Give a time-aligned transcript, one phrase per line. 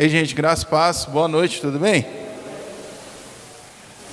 [0.00, 2.06] Ei, gente, graças paz, boa noite, tudo bem?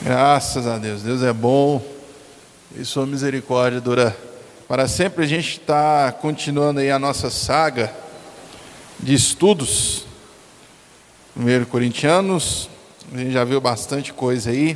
[0.02, 1.80] Graças a Deus, Deus é bom
[2.76, 4.18] e sua misericórdia dura
[4.68, 5.24] para sempre.
[5.24, 7.94] A gente está continuando aí a nossa saga
[9.00, 10.08] de estudos,
[11.38, 12.67] 1 Corintianos,
[13.13, 14.76] a gente já viu bastante coisa aí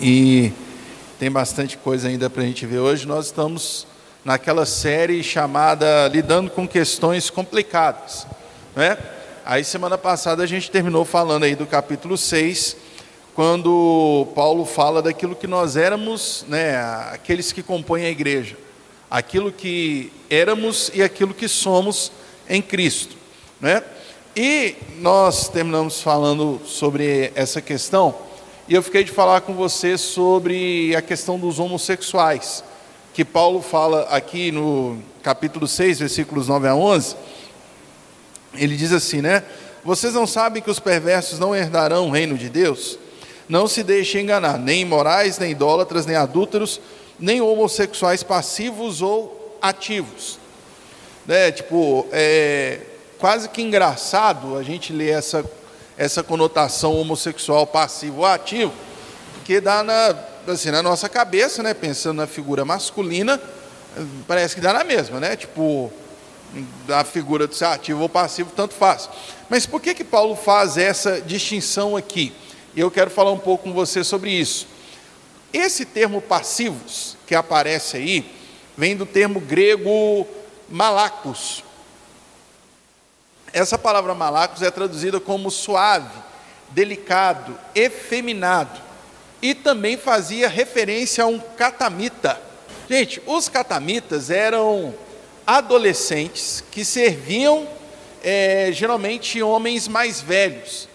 [0.00, 0.50] e
[1.18, 3.06] tem bastante coisa ainda para a gente ver hoje.
[3.06, 3.86] Nós estamos
[4.24, 8.26] naquela série chamada Lidando com Questões Complicadas.
[8.74, 8.96] Né?
[9.44, 12.76] Aí semana passada a gente terminou falando aí do capítulo 6,
[13.34, 16.76] quando Paulo fala daquilo que nós éramos, né,
[17.12, 18.56] aqueles que compõem a igreja,
[19.10, 22.12] aquilo que éramos e aquilo que somos
[22.48, 23.16] em Cristo,
[23.60, 23.82] né?
[24.36, 28.14] E nós terminamos falando sobre essa questão,
[28.68, 32.62] e eu fiquei de falar com você sobre a questão dos homossexuais,
[33.12, 37.16] que Paulo fala aqui no capítulo 6, versículos 9 a 11,
[38.54, 39.42] ele diz assim, né?
[39.84, 42.98] Vocês não sabem que os perversos não herdarão o reino de Deus?
[43.48, 46.80] Não se deixem enganar, nem imorais, nem idólatras, nem adúlteros,
[47.18, 50.38] nem homossexuais passivos ou ativos.
[51.26, 51.50] Né?
[51.50, 52.80] Tipo, é
[53.20, 55.44] quase que engraçado a gente ler essa,
[55.96, 58.72] essa conotação homossexual passivo ou ativo,
[59.34, 60.16] porque dá na,
[60.48, 61.74] assim, na nossa cabeça, né?
[61.74, 63.40] pensando na figura masculina,
[64.26, 65.36] parece que dá na mesma, né?
[65.36, 65.92] Tipo,
[66.86, 69.08] da figura de ser ativo ou passivo, tanto faz.
[69.48, 72.32] Mas por que, que Paulo faz essa distinção aqui?
[72.76, 74.66] Eu quero falar um pouco com você sobre isso.
[75.52, 78.30] Esse termo passivos, que aparece aí,
[78.76, 80.26] vem do termo grego
[80.68, 81.64] malacos.
[83.52, 86.16] Essa palavra malacos é traduzida como suave,
[86.70, 88.80] delicado, efeminado.
[89.42, 92.40] E também fazia referência a um catamita.
[92.88, 94.94] Gente, os catamitas eram
[95.56, 97.66] adolescentes que serviam
[98.22, 100.88] é, geralmente homens mais velhos.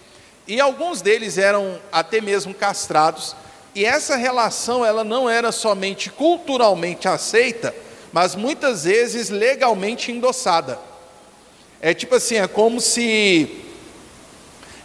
[0.48, 3.36] E alguns deles eram até mesmo castrados.
[3.74, 7.74] E essa relação ela não era somente culturalmente aceita,
[8.10, 10.78] mas muitas vezes legalmente endossada.
[11.78, 13.62] É tipo assim, é como se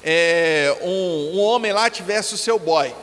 [0.03, 2.93] é, um, um, homem lá tivesse o seu boy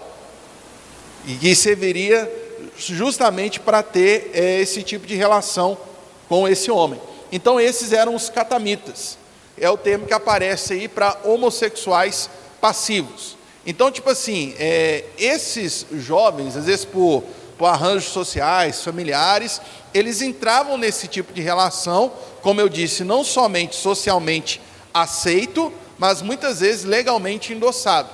[1.27, 2.31] e que serviria
[2.77, 5.88] justamente para ter é, esse tipo de relação
[6.29, 7.01] com esse homem.
[7.33, 9.19] Então, esses eram os catamitas.
[9.57, 12.31] É o termo que aparece aí para homossexuais
[12.61, 13.37] passivos.
[13.67, 17.23] Então, tipo assim, é, esses jovens, às vezes por,
[17.59, 19.61] por arranjos sociais, familiares,
[19.93, 24.61] eles entravam nesse tipo de relação, como eu disse, não somente socialmente
[24.93, 28.09] aceito, mas muitas vezes legalmente endossado.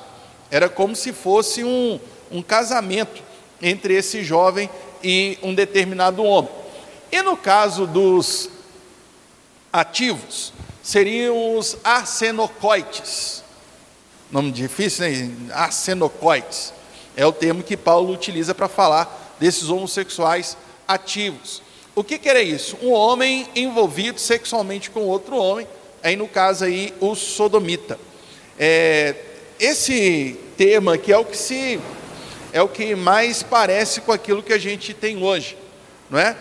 [0.51, 2.01] Era como se fosse um,
[2.31, 3.23] um casamento
[3.61, 4.69] entre esse jovem
[5.03, 6.51] e um determinado homem.
[7.15, 8.51] E no caso dos
[9.73, 10.53] ativos,
[10.83, 13.45] seriam os arsenocoites.
[14.33, 15.31] Nome difícil, né?
[15.53, 16.75] Arsenocoites.
[17.17, 20.57] É o termo que Paulo utiliza para falar desses homossexuais
[20.89, 21.63] ativos.
[21.95, 22.77] O que, que era isso?
[22.83, 25.69] Um homem envolvido sexualmente com outro homem,
[26.03, 27.97] aí no caso aí o sodomita.
[28.59, 29.15] É,
[29.61, 31.79] esse tema aqui é o que se
[32.53, 35.57] é o que mais parece com aquilo que a gente tem hoje,
[36.11, 36.37] não é?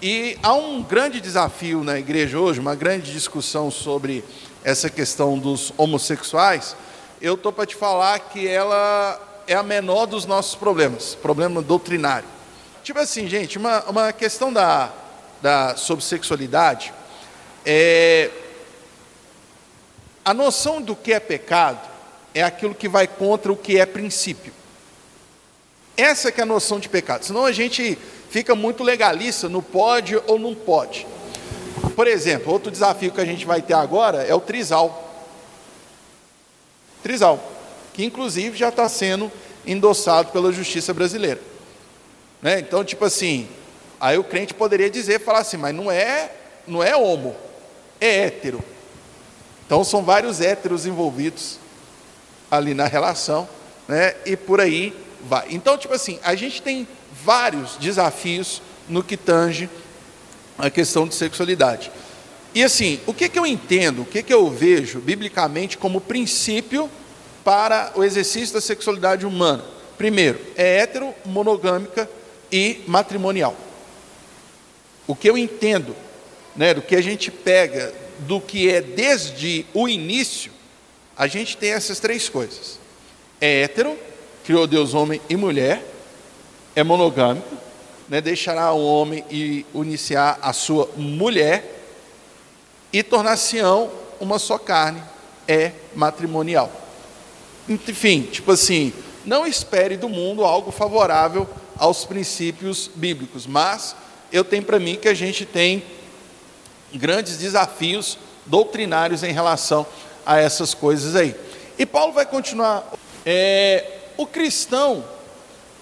[0.00, 4.24] E há um grande desafio na igreja hoje, uma grande discussão sobre
[4.62, 6.76] essa questão dos homossexuais.
[7.20, 12.28] Eu estou para te falar que ela é a menor dos nossos problemas, problema doutrinário.
[12.84, 14.92] Tipo assim, gente, uma, uma questão da,
[15.42, 16.92] da, sobre sexualidade
[17.66, 18.30] é.
[20.24, 21.80] A noção do que é pecado
[22.34, 24.52] é aquilo que vai contra o que é princípio.
[25.96, 27.24] Essa que é a noção de pecado.
[27.24, 27.98] Senão a gente
[28.30, 31.06] fica muito legalista no pode ou não pode.
[31.94, 35.04] Por exemplo, outro desafio que a gente vai ter agora é o trisal.
[37.02, 37.40] Trisal,
[37.92, 39.30] que inclusive já está sendo
[39.66, 41.40] endossado pela justiça brasileira.
[42.40, 42.60] Né?
[42.60, 43.48] Então, tipo assim,
[44.00, 46.30] aí o crente poderia dizer, falar assim, mas não é,
[46.66, 47.34] não é homo,
[48.00, 48.62] é hétero.
[49.66, 51.58] Então são vários héteros envolvidos
[52.50, 53.48] ali na relação,
[53.86, 54.14] né?
[54.24, 55.46] E por aí vai.
[55.50, 56.88] Então, tipo assim, a gente tem
[57.28, 59.68] vários desafios no que tange
[60.56, 61.92] a questão de sexualidade.
[62.54, 66.90] E assim, o que, que eu entendo, o que, que eu vejo biblicamente como princípio
[67.44, 69.62] para o exercício da sexualidade humana?
[69.98, 72.08] Primeiro, é hétero, monogâmica
[72.50, 73.54] e matrimonial.
[75.06, 75.94] O que eu entendo,
[76.56, 80.50] né, do que a gente pega, do que é desde o início,
[81.14, 82.80] a gente tem essas três coisas.
[83.38, 83.98] É hétero,
[84.46, 85.97] criou Deus homem e mulher,
[86.78, 87.56] é monogâmico,
[88.08, 91.82] né, deixará o homem e iniciar a sua mulher
[92.92, 93.90] e tornar-se-ão
[94.20, 95.02] uma só carne
[95.46, 96.70] é matrimonial.
[97.68, 98.92] Enfim, tipo assim,
[99.24, 103.96] não espere do mundo algo favorável aos princípios bíblicos, mas
[104.32, 105.82] eu tenho para mim que a gente tem
[106.94, 109.84] grandes desafios doutrinários em relação
[110.24, 111.34] a essas coisas aí.
[111.76, 112.88] E Paulo vai continuar.
[113.26, 113.84] É,
[114.16, 115.04] o cristão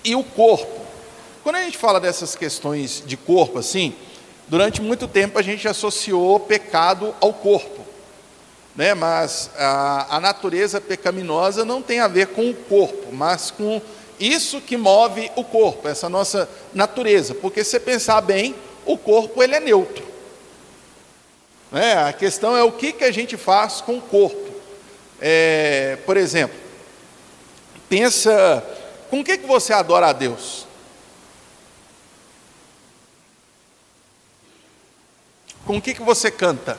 [0.02, 0.75] e o corpo.
[1.46, 3.94] Quando a gente fala dessas questões de corpo, assim,
[4.48, 7.86] durante muito tempo a gente associou pecado ao corpo
[8.74, 8.94] né?
[8.94, 13.80] mas a, a natureza pecaminosa não tem a ver com o corpo, mas com
[14.18, 18.52] isso que move o corpo, essa nossa natureza, porque se pensar bem,
[18.84, 20.04] o corpo ele é neutro.
[21.70, 21.94] Né?
[21.94, 24.50] A questão é o que, que a gente faz com o corpo.
[25.20, 26.58] É, por exemplo,
[27.88, 28.64] pensa,
[29.08, 30.65] com o que, que você adora a Deus?
[35.66, 36.78] Com o que, que você canta?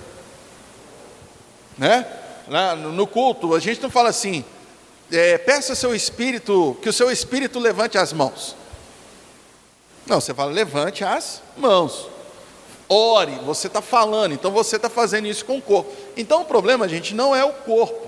[1.78, 2.76] né?
[2.76, 4.44] no culto, a gente não fala assim,
[5.12, 8.56] é, peça seu espírito, que o seu espírito levante as mãos.
[10.06, 12.08] Não, você fala, levante as mãos.
[12.90, 15.94] Ore, você está falando, então você está fazendo isso com o corpo.
[16.16, 18.08] Então o problema, gente, não é o corpo.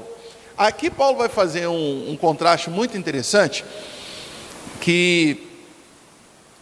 [0.57, 3.65] Aqui Paulo vai fazer um, um contraste muito interessante,
[4.79, 5.47] que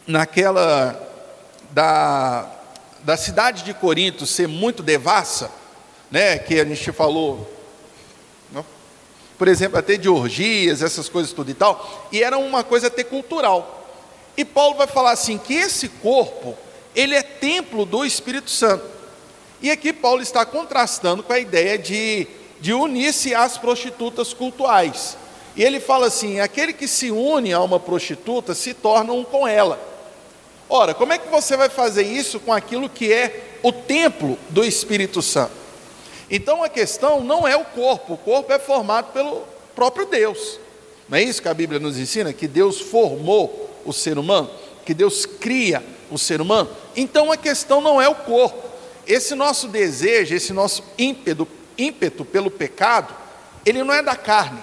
[0.08, 1.00] naquela
[1.72, 2.57] da,
[3.08, 5.50] da cidade de Corinto ser muito devassa,
[6.12, 7.50] né, que a gente falou,
[8.52, 8.66] não?
[9.38, 13.06] por exemplo, até de orgias, essas coisas tudo e tal, e era uma coisa até
[13.06, 13.88] cultural.
[14.36, 16.54] E Paulo vai falar assim que esse corpo,
[16.94, 18.84] ele é templo do Espírito Santo.
[19.62, 22.28] E aqui Paulo está contrastando com a ideia de,
[22.60, 25.18] de unir-se às prostitutas cultuais.
[25.56, 29.48] E ele fala assim: aquele que se une a uma prostituta se torna um com
[29.48, 29.87] ela.
[30.70, 34.64] Ora, como é que você vai fazer isso com aquilo que é o templo do
[34.64, 35.54] Espírito Santo?
[36.30, 39.44] Então a questão não é o corpo, o corpo é formado pelo
[39.74, 40.60] próprio Deus.
[41.08, 42.34] Não é isso que a Bíblia nos ensina?
[42.34, 44.50] Que Deus formou o ser humano,
[44.86, 45.82] que Deus cria
[46.12, 46.70] o ser humano.
[46.96, 48.68] Então a questão não é o corpo.
[49.06, 51.48] Esse nosso desejo, esse nosso ímpeto,
[51.78, 53.16] ímpeto pelo pecado,
[53.66, 54.60] ele não é da carne.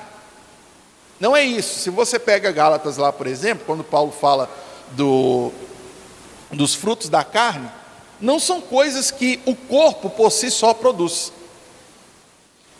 [1.18, 1.78] Não é isso.
[1.78, 4.50] Se você pega Gálatas lá, por exemplo, quando Paulo fala
[4.90, 5.50] do,
[6.52, 7.68] dos frutos da carne,
[8.20, 11.32] não são coisas que o corpo por si só produz.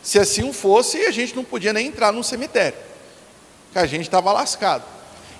[0.03, 2.79] Se assim fosse, a gente não podia nem entrar num cemitério,
[3.73, 4.85] que a gente estava lascado.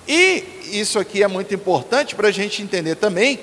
[0.07, 3.39] E isso aqui é muito importante para a gente entender também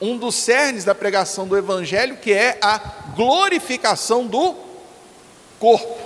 [0.00, 2.78] um dos cernes da pregação do Evangelho, que é a
[3.14, 4.54] glorificação do
[5.58, 5.98] corpo.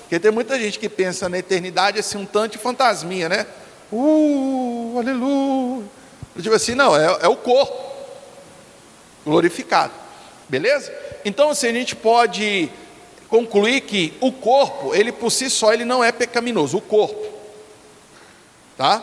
[0.00, 3.46] Porque tem muita gente que pensa na eternidade assim, um tanto de fantasminha, né?
[3.92, 5.84] Uh, aleluia.
[6.40, 7.94] Tipo assim, não, é, é o corpo
[9.24, 9.92] glorificado.
[10.48, 10.92] Beleza?
[11.24, 12.70] Então, assim, a gente pode
[13.28, 17.26] concluir que o corpo, ele por si só, ele não é pecaminoso, o corpo,
[18.76, 19.02] tá?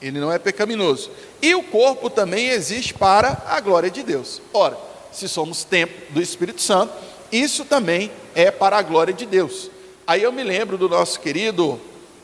[0.00, 1.10] Ele não é pecaminoso.
[1.42, 4.40] E o corpo também existe para a glória de Deus.
[4.52, 4.76] Ora,
[5.12, 6.92] se somos templo do Espírito Santo,
[7.30, 9.70] isso também é para a glória de Deus.
[10.06, 11.80] Aí eu me lembro do nosso querido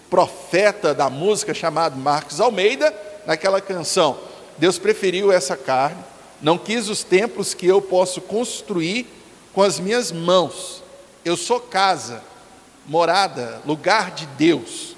[0.09, 2.95] profeta da música chamado Marcos Almeida,
[3.27, 4.19] naquela canção:
[4.59, 6.03] Deus preferiu essa carne,
[6.41, 9.07] não quis os templos que eu posso construir
[9.53, 10.83] com as minhas mãos.
[11.25, 12.23] Eu sou casa,
[12.87, 14.95] morada, lugar de Deus.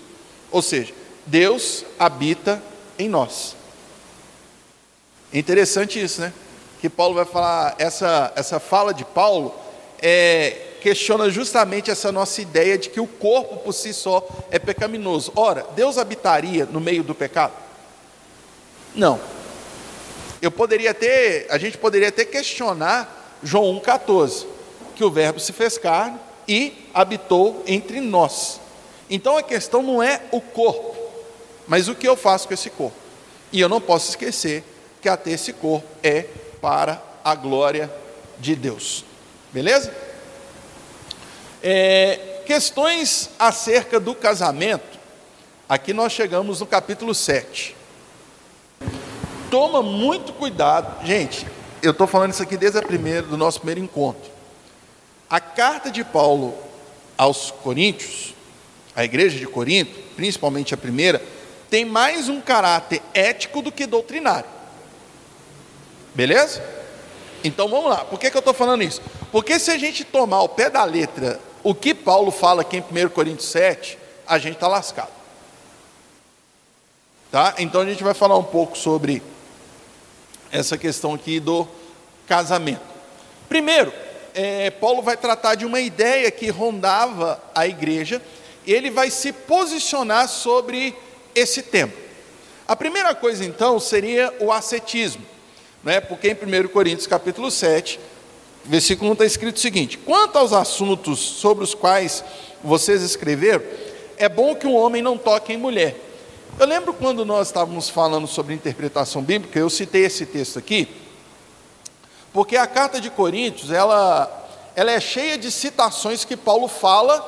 [0.50, 0.93] Ou seja,
[1.27, 2.62] Deus habita
[2.99, 3.57] em nós.
[5.33, 6.33] É interessante isso, né?
[6.81, 9.55] Que Paulo vai falar, essa, essa fala de Paulo
[10.00, 15.33] é, questiona justamente essa nossa ideia de que o corpo por si só é pecaminoso.
[15.35, 17.53] Ora, Deus habitaria no meio do pecado?
[18.95, 19.21] Não.
[20.40, 24.47] Eu poderia ter, a gente poderia até questionar João 1,14
[24.95, 28.61] que o Verbo se fez carne e habitou entre nós.
[29.09, 30.97] Então a questão não é o corpo,
[31.66, 32.97] mas o que eu faço com esse corpo.
[33.52, 34.64] E eu não posso esquecer
[35.00, 36.26] que até esse corpo é
[36.61, 37.90] para a glória
[38.38, 39.04] de Deus.
[39.52, 39.95] Beleza?
[41.62, 44.99] É, questões acerca do casamento.
[45.68, 47.76] Aqui nós chegamos no capítulo 7.
[49.50, 51.47] Toma muito cuidado, gente.
[51.83, 54.31] Eu estou falando isso aqui desde a primeira, do nosso primeiro encontro.
[55.31, 56.55] A carta de Paulo
[57.17, 58.35] aos Coríntios,
[58.95, 61.23] a igreja de Corinto, principalmente a primeira,
[61.71, 64.49] tem mais um caráter ético do que doutrinário.
[66.14, 66.62] Beleza?
[67.45, 68.05] Então vamos lá.
[68.05, 69.00] Por que, que eu estou falando isso?
[69.31, 73.05] Porque se a gente tomar ao pé da letra o que Paulo fala aqui em
[73.07, 75.12] 1 Coríntios 7, a gente está lascado.
[77.31, 77.55] Tá?
[77.59, 79.23] Então a gente vai falar um pouco sobre
[80.50, 81.67] essa questão aqui do
[82.26, 82.83] casamento.
[83.49, 83.93] Primeiro,
[84.35, 88.23] é, Paulo vai tratar de uma ideia que rondava a igreja,
[88.67, 90.95] e ele vai se posicionar sobre
[91.35, 91.93] esse tema.
[92.67, 95.25] A primeira coisa, então, seria o ascetismo,
[95.83, 96.00] né?
[96.00, 97.99] porque em 1 Coríntios capítulo 7,
[98.64, 102.23] versículo 1 está escrito o seguinte: Quanto aos assuntos sobre os quais
[102.62, 103.62] vocês escreveram,
[104.19, 106.08] é bom que um homem não toque em mulher.
[106.59, 110.88] Eu lembro quando nós estávamos falando sobre interpretação bíblica, eu citei esse texto aqui,
[112.33, 114.29] porque a carta de Coríntios, ela,
[114.75, 117.25] ela é cheia de citações que Paulo fala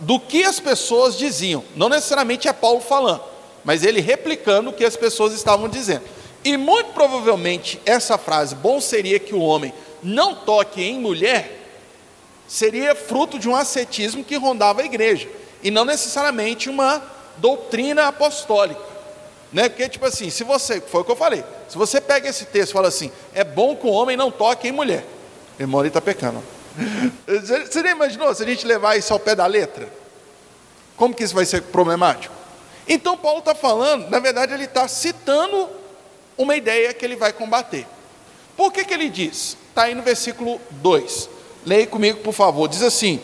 [0.00, 1.62] do que as pessoas diziam.
[1.76, 3.22] Não necessariamente é Paulo falando,
[3.62, 6.02] mas ele replicando o que as pessoas estavam dizendo.
[6.44, 9.72] E muito provavelmente essa frase, bom seria que o homem
[10.02, 11.68] não toque em mulher,
[12.48, 15.28] seria fruto de um ascetismo que rondava a igreja,
[15.62, 18.80] e não necessariamente uma doutrina apostólica.
[19.52, 19.68] Né?
[19.68, 22.70] Porque, tipo assim, se você, foi o que eu falei, se você pega esse texto
[22.70, 25.04] e fala assim, é bom que o homem não toque em mulher,
[25.58, 26.42] irmão, ele está pecando.
[27.26, 29.86] Você nem imaginou se a gente levar isso ao pé da letra?
[30.96, 32.34] Como que isso vai ser problemático?
[32.88, 35.68] Então, Paulo está falando, na verdade, ele está citando
[36.36, 37.86] uma ideia que ele vai combater.
[38.56, 39.56] Por que, que ele diz?
[39.68, 41.28] Está aí no versículo 2.
[41.64, 42.68] Leia comigo, por favor.
[42.68, 43.20] Diz assim: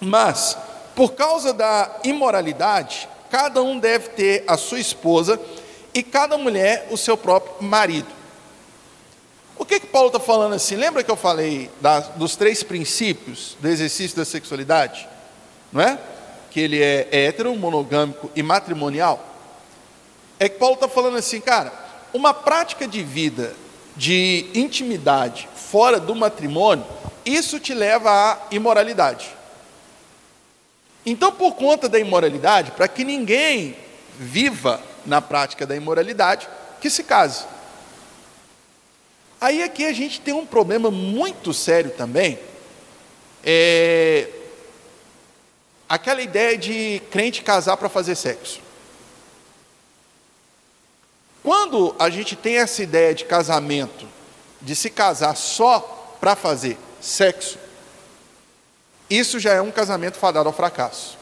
[0.00, 0.56] Mas,
[0.94, 5.40] por causa da imoralidade, cada um deve ter a sua esposa
[5.92, 8.08] e cada mulher o seu próprio marido.
[9.56, 10.76] O que que Paulo está falando assim?
[10.76, 15.08] Lembra que eu falei da, dos três princípios do exercício da sexualidade?
[15.72, 15.98] Não é?
[16.50, 19.24] Que ele é hétero, monogâmico e matrimonial.
[20.38, 21.72] É que Paulo está falando assim, cara,
[22.12, 23.54] uma prática de vida
[23.96, 26.84] de intimidade fora do matrimônio,
[27.24, 29.28] isso te leva à imoralidade.
[31.06, 33.76] Então, por conta da imoralidade, para que ninguém
[34.18, 36.48] viva na prática da imoralidade,
[36.80, 37.44] que se case.
[39.40, 42.38] Aí aqui a gente tem um problema muito sério também,
[43.44, 44.28] é
[45.86, 48.60] aquela ideia de crente casar para fazer sexo.
[51.42, 54.08] Quando a gente tem essa ideia de casamento,
[54.62, 57.58] de se casar só para fazer sexo,
[59.18, 61.18] isso já é um casamento fadado ao fracasso.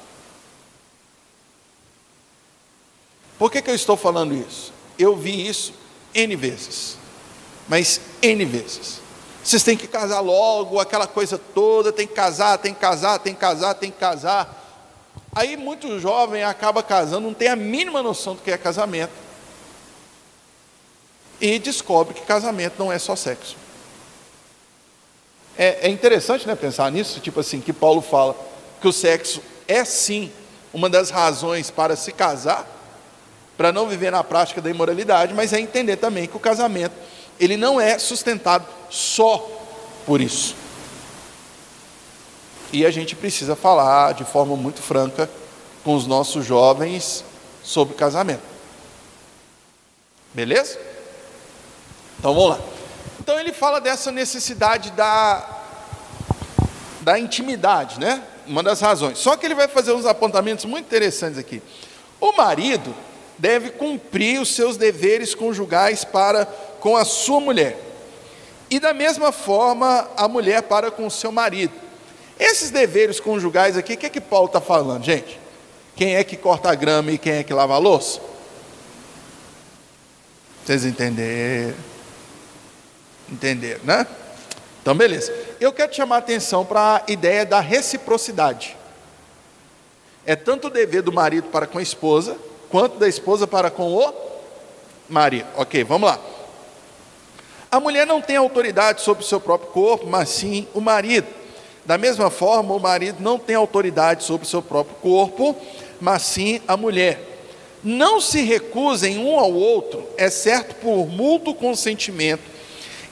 [3.38, 4.72] Por que, que eu estou falando isso?
[4.98, 5.74] Eu vi isso
[6.14, 7.02] N vezes
[7.68, 9.00] mas N vezes.
[9.42, 13.34] Vocês têm que casar logo, aquela coisa toda, tem que casar, tem que casar, tem
[13.34, 14.58] que casar, tem que casar.
[15.34, 19.12] Aí muito jovem acaba casando, não tem a mínima noção do que é casamento.
[21.40, 23.56] E descobre que casamento não é só sexo.
[25.56, 28.34] É, é interessante né, pensar nisso, tipo assim, que Paulo fala
[28.80, 30.30] que o sexo é sim
[30.72, 32.66] uma das razões para se casar,
[33.56, 36.94] para não viver na prática da imoralidade, mas é entender também que o casamento
[37.38, 39.48] ele não é sustentado só
[40.06, 40.54] por isso.
[42.72, 45.28] E a gente precisa falar de forma muito franca
[45.84, 47.24] com os nossos jovens
[47.62, 48.42] sobre casamento.
[50.32, 50.78] Beleza?
[52.18, 52.71] Então vamos lá.
[53.22, 55.48] Então ele fala dessa necessidade da,
[57.02, 58.20] da intimidade, né?
[58.48, 59.16] Uma das razões.
[59.18, 61.62] Só que ele vai fazer uns apontamentos muito interessantes aqui.
[62.20, 62.92] O marido
[63.38, 66.44] deve cumprir os seus deveres conjugais para
[66.80, 67.78] com a sua mulher.
[68.68, 71.74] E da mesma forma, a mulher para com o seu marido.
[72.40, 75.38] Esses deveres conjugais aqui, o que é que Paulo está falando, gente?
[75.94, 78.20] Quem é que corta a grama e quem é que lava a louça?
[80.64, 81.91] Vocês entenderam?
[83.32, 84.06] Entenderam, né?
[84.82, 85.32] Então, beleza.
[85.58, 88.76] Eu quero chamar a atenção para a ideia da reciprocidade.
[90.26, 92.36] É tanto o dever do marido para com a esposa,
[92.68, 94.12] quanto da esposa para com o
[95.08, 95.46] marido.
[95.56, 96.18] Ok, vamos lá.
[97.70, 101.26] A mulher não tem autoridade sobre o seu próprio corpo, mas sim o marido.
[101.86, 105.56] Da mesma forma, o marido não tem autoridade sobre o seu próprio corpo,
[105.98, 107.30] mas sim a mulher.
[107.82, 112.51] Não se recusem um ao outro, exceto por mútuo consentimento,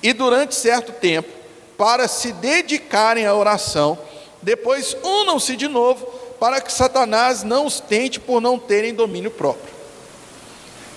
[0.03, 1.29] e durante certo tempo,
[1.77, 3.99] para se dedicarem à oração.
[4.43, 6.07] Depois, unam-se de novo,
[6.39, 9.75] para que Satanás não os tente por não terem domínio próprio.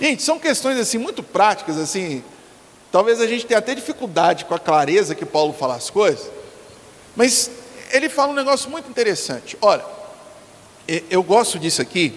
[0.00, 2.22] Gente, são questões assim muito práticas, assim,
[2.94, 6.30] Talvez a gente tenha até dificuldade com a clareza que Paulo fala as coisas,
[7.16, 7.50] mas
[7.90, 9.58] ele fala um negócio muito interessante.
[9.60, 9.84] Olha,
[11.10, 12.14] eu gosto disso aqui,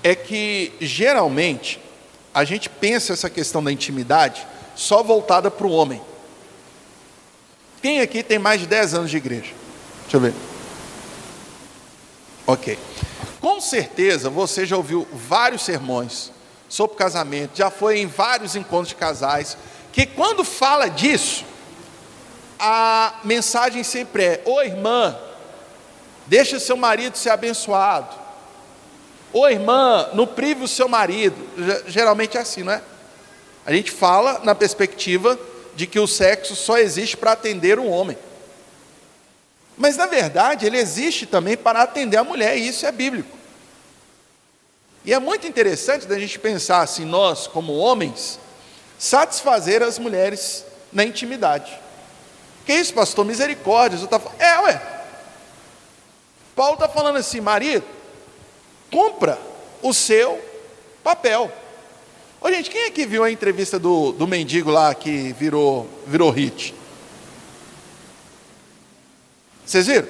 [0.00, 1.80] é que geralmente
[2.32, 6.00] a gente pensa essa questão da intimidade só voltada para o homem.
[7.80, 9.52] Quem aqui tem mais de 10 anos de igreja?
[10.02, 10.34] Deixa eu ver.
[12.46, 12.78] Ok.
[13.40, 16.30] Com certeza você já ouviu vários sermões
[16.68, 19.58] sobre casamento, já foi em vários encontros de casais,
[19.92, 21.44] que quando fala disso,
[22.58, 25.18] a mensagem sempre é: Ô irmã,
[26.26, 28.14] deixa seu marido ser abençoado.
[29.32, 31.36] Ô irmã, não prive o seu marido.
[31.86, 32.82] Geralmente é assim, não é?
[33.64, 35.38] A gente fala na perspectiva
[35.74, 38.18] de que o sexo só existe para atender o homem.
[39.76, 43.36] Mas na verdade, ele existe também para atender a mulher, e isso é bíblico.
[45.04, 48.38] E é muito interessante da gente pensar assim, nós, como homens,
[48.98, 51.76] satisfazer as mulheres na intimidade.
[52.64, 53.24] Que isso, pastor?
[53.24, 54.06] Misericórdia.
[54.06, 54.20] Tá...
[54.38, 54.82] É, ué.
[56.54, 57.84] Paulo está falando assim, marido,
[58.90, 59.38] cumpra
[59.82, 60.40] o seu
[61.02, 61.50] papel.
[62.44, 66.74] Ô, gente, quem aqui viu a entrevista do, do mendigo lá que virou, virou hit?
[69.64, 70.08] Vocês viram?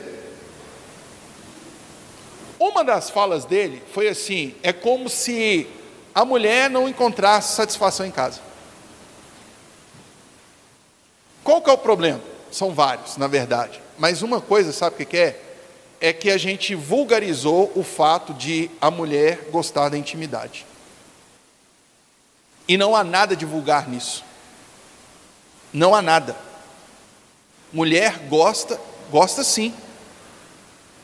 [2.59, 5.67] Uma das falas dele foi assim: é como se
[6.15, 8.41] a mulher não encontrasse satisfação em casa.
[11.45, 12.23] Qual que é o problema?
[12.51, 13.79] São vários, na verdade.
[13.99, 15.39] Mas uma coisa, sabe o que é?
[16.01, 20.72] É que a gente vulgarizou o fato de a mulher gostar da intimidade.
[22.67, 24.25] E não há nada de vulgar nisso.
[25.73, 26.37] Não há nada.
[27.73, 28.79] Mulher gosta,
[29.11, 29.75] gosta sim.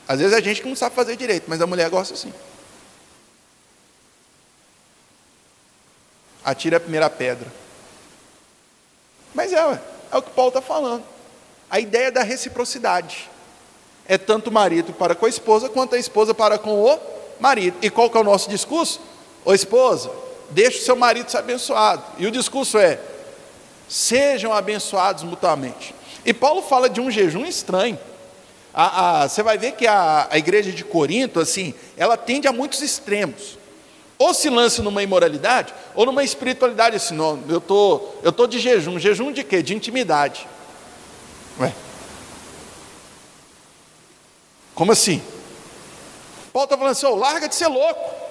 [0.07, 2.33] Às vezes a gente que não sabe fazer direito, mas a mulher gosta sim.
[6.43, 7.47] Atira a primeira pedra.
[9.33, 9.81] Mas é.
[10.11, 11.03] É o que Paulo está falando.
[11.69, 13.29] A ideia da reciprocidade.
[14.07, 16.99] É tanto o marido para com a esposa, quanto a esposa para com o
[17.39, 17.77] marido.
[17.81, 18.99] E qual que é o nosso discurso?
[19.45, 20.11] Ô esposa,
[20.51, 22.03] deixe o seu marido ser abençoado.
[22.17, 22.99] E o discurso é:
[23.87, 25.95] sejam abençoados mutuamente.
[26.25, 27.97] E Paulo fala de um jejum estranho.
[28.73, 32.53] A, a, você vai ver que a, a igreja de Corinto, assim, ela tende a
[32.53, 33.59] muitos extremos
[34.19, 38.59] ou se lance numa imoralidade, ou numa espiritualidade assim, não, eu tô, eu tô de
[38.59, 39.63] jejum, jejum de quê?
[39.63, 40.45] De intimidade.
[41.57, 41.73] Ué.
[44.75, 45.21] Como assim?
[46.51, 48.28] Paulo está falando assim, oh, larga de ser louco.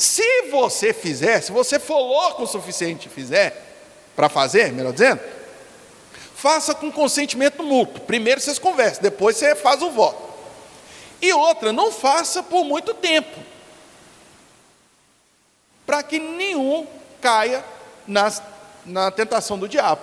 [0.00, 3.66] Se você fizer, se você for louco o suficiente fizer,
[4.16, 5.20] para fazer, melhor dizendo,
[6.34, 8.00] faça com consentimento mútuo.
[8.06, 10.18] Primeiro vocês conversam, depois você faz o voto.
[11.20, 13.38] E outra, não faça por muito tempo
[15.84, 16.86] para que nenhum
[17.20, 17.62] caia
[18.06, 18.42] nas,
[18.86, 20.00] na tentação do diabo.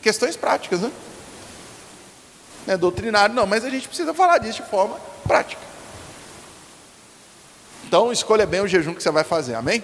[0.00, 0.90] Questões práticas, né?
[2.66, 5.75] Não é doutrinário, não, mas a gente precisa falar disso de forma prática.
[7.96, 9.82] Então, escolha bem o jejum que você vai fazer, amém?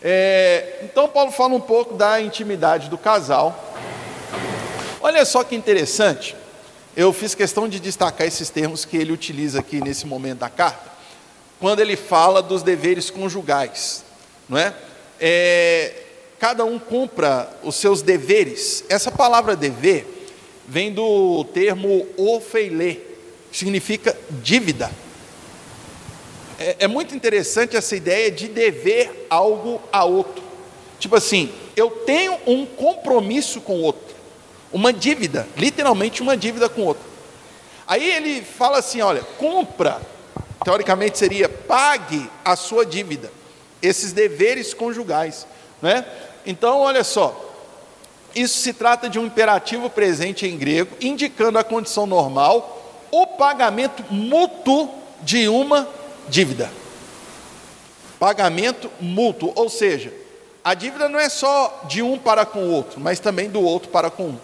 [0.00, 3.74] É, então, Paulo fala um pouco da intimidade do casal.
[5.00, 6.36] Olha só que interessante,
[6.96, 10.88] eu fiz questão de destacar esses termos que ele utiliza aqui nesse momento da carta
[11.58, 14.04] quando ele fala dos deveres conjugais,
[14.48, 14.72] não é?
[15.18, 15.94] é
[16.38, 18.84] cada um cumpra os seus deveres.
[18.88, 20.28] Essa palavra dever
[20.68, 22.98] vem do termo ofeilê,
[23.50, 24.92] significa dívida.
[26.58, 30.42] É, é muito interessante essa ideia de dever algo a outro.
[30.98, 34.14] Tipo assim, eu tenho um compromisso com o outro,
[34.72, 37.04] uma dívida, literalmente uma dívida com o outro.
[37.86, 40.00] Aí ele fala assim: olha, cumpra
[40.64, 43.30] teoricamente seria pague a sua dívida,
[43.80, 45.46] esses deveres conjugais,
[45.80, 46.04] né?
[46.44, 47.54] Então, olha só,
[48.34, 54.04] isso se trata de um imperativo presente em grego, indicando a condição normal, o pagamento
[54.10, 54.90] mútuo
[55.22, 55.88] de uma
[56.28, 56.70] dívida.
[58.18, 60.12] Pagamento mútuo, ou seja,
[60.64, 63.88] a dívida não é só de um para com o outro, mas também do outro
[63.90, 64.38] para com um.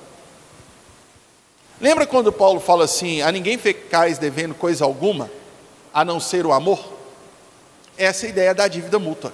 [1.80, 5.30] Lembra quando Paulo fala assim: a ninguém ficais devendo coisa alguma?
[5.92, 6.92] a não ser o amor?
[7.96, 9.32] Essa é a ideia da dívida mútua.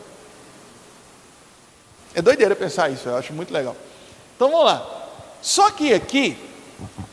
[2.14, 3.76] É doideira pensar isso, eu acho muito legal.
[4.34, 5.08] Então vamos lá.
[5.40, 6.36] Só que aqui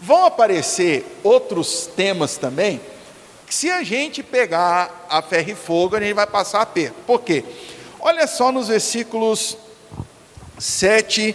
[0.01, 2.81] vão aparecer outros temas também,
[3.55, 6.95] se a gente pegar a ferro e fogo, a gente vai passar a perto.
[7.07, 7.41] Por quê?
[8.01, 9.57] Olha só nos versículos
[10.59, 11.33] 7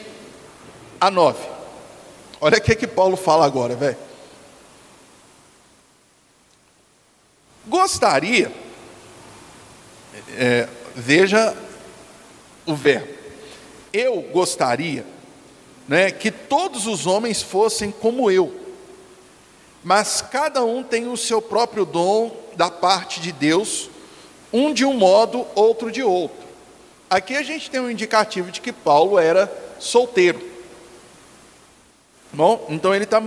[1.01, 1.39] a 9.
[2.39, 3.97] Olha o que, que Paulo fala agora, velho.
[7.67, 8.53] Gostaria,
[10.37, 11.57] é, veja
[12.67, 13.15] o verbo,
[13.95, 15.07] eu gostaria
[15.89, 18.60] né, que todos os homens fossem como eu,
[19.83, 23.89] mas cada um tem o seu próprio dom da parte de Deus,
[24.53, 26.47] um de um modo, outro de outro.
[27.09, 30.41] Aqui a gente tem um indicativo de que Paulo era solteiro.
[32.33, 33.21] Bom, então ele está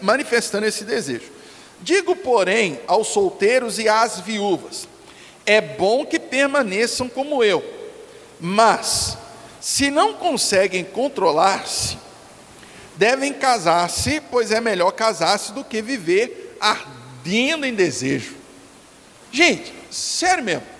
[0.00, 1.30] manifestando esse desejo.
[1.80, 4.88] Digo, porém, aos solteiros e às viúvas:
[5.44, 7.62] é bom que permaneçam como eu,
[8.40, 9.18] mas
[9.60, 11.98] se não conseguem controlar-se,
[12.96, 18.34] devem casar-se, pois é melhor casar-se do que viver ardendo em desejo.
[19.30, 20.76] Gente, sério mesmo.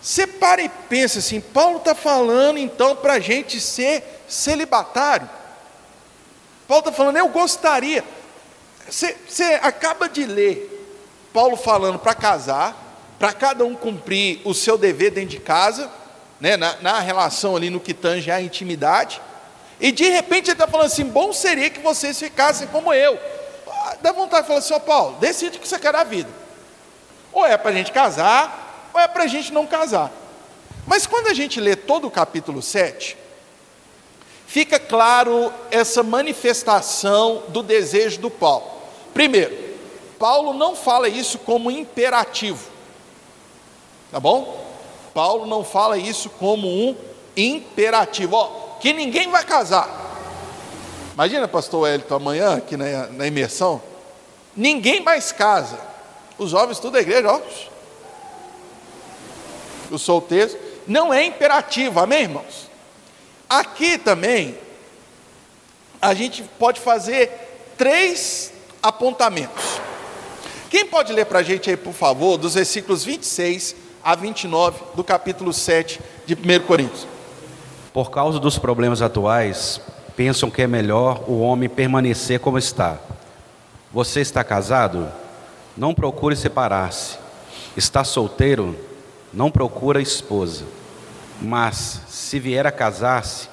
[0.00, 5.28] Você para e pensa assim, Paulo está falando então para a gente ser celibatário.
[6.66, 8.02] Paulo está falando, eu gostaria.
[8.88, 9.14] Você,
[9.62, 10.68] acaba de ler
[11.32, 12.76] Paulo falando para casar,
[13.18, 15.90] para cada um cumprir o seu dever dentro de casa,
[16.40, 19.20] né, na, na relação ali no que tange a intimidade,
[19.80, 23.18] e de repente ele está falando assim: bom seria que vocês ficassem como eu.
[23.66, 26.28] Ah, dá vontade de falar assim: ó Paulo, decide o que você quer da vida.
[27.32, 30.12] Ou é para a gente casar, ou é para a gente não casar.
[30.86, 33.16] Mas quando a gente lê todo o capítulo 7,
[34.46, 38.66] fica claro essa manifestação do desejo do Paulo.
[39.14, 39.56] Primeiro,
[40.18, 42.68] Paulo não fala isso como imperativo,
[44.12, 44.68] tá bom?
[45.14, 46.94] Paulo não fala isso como um
[47.36, 49.88] imperativo, ó, que ninguém vai casar.
[51.14, 53.80] Imagina, pastor Wellington, amanhã, aqui na, na imersão,
[54.56, 55.78] ninguém mais casa.
[56.38, 57.40] Os jovens, tudo da igreja, ó.
[59.90, 62.70] Os solteiros, não é imperativo, amém, irmãos?
[63.48, 64.56] Aqui também,
[66.00, 69.80] a gente pode fazer três apontamentos.
[70.70, 75.04] Quem pode ler para a gente aí, por favor, dos versículos 26 a 29 do
[75.04, 77.06] capítulo 7 de 1 Coríntios?
[77.92, 79.80] Por causa dos problemas atuais,
[80.16, 82.98] pensam que é melhor o homem permanecer como está.
[83.92, 85.08] Você está casado?
[85.76, 87.18] Não procure separar-se.
[87.76, 88.76] Está solteiro?
[89.32, 90.64] Não procura esposa.
[91.42, 93.48] Mas, se vier a casar-se,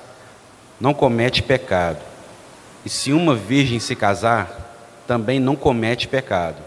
[0.79, 1.99] não comete pecado.
[2.85, 4.75] E se uma virgem se casar,
[5.07, 6.57] também não comete pecado.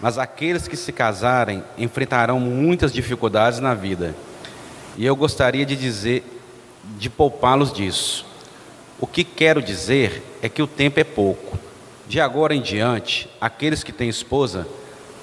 [0.00, 4.14] Mas aqueles que se casarem enfrentarão muitas dificuldades na vida.
[4.96, 6.35] E eu gostaria de dizer
[6.98, 8.26] de poupá-los disso.
[8.98, 11.58] O que quero dizer é que o tempo é pouco.
[12.06, 14.66] De agora em diante, aqueles que têm esposa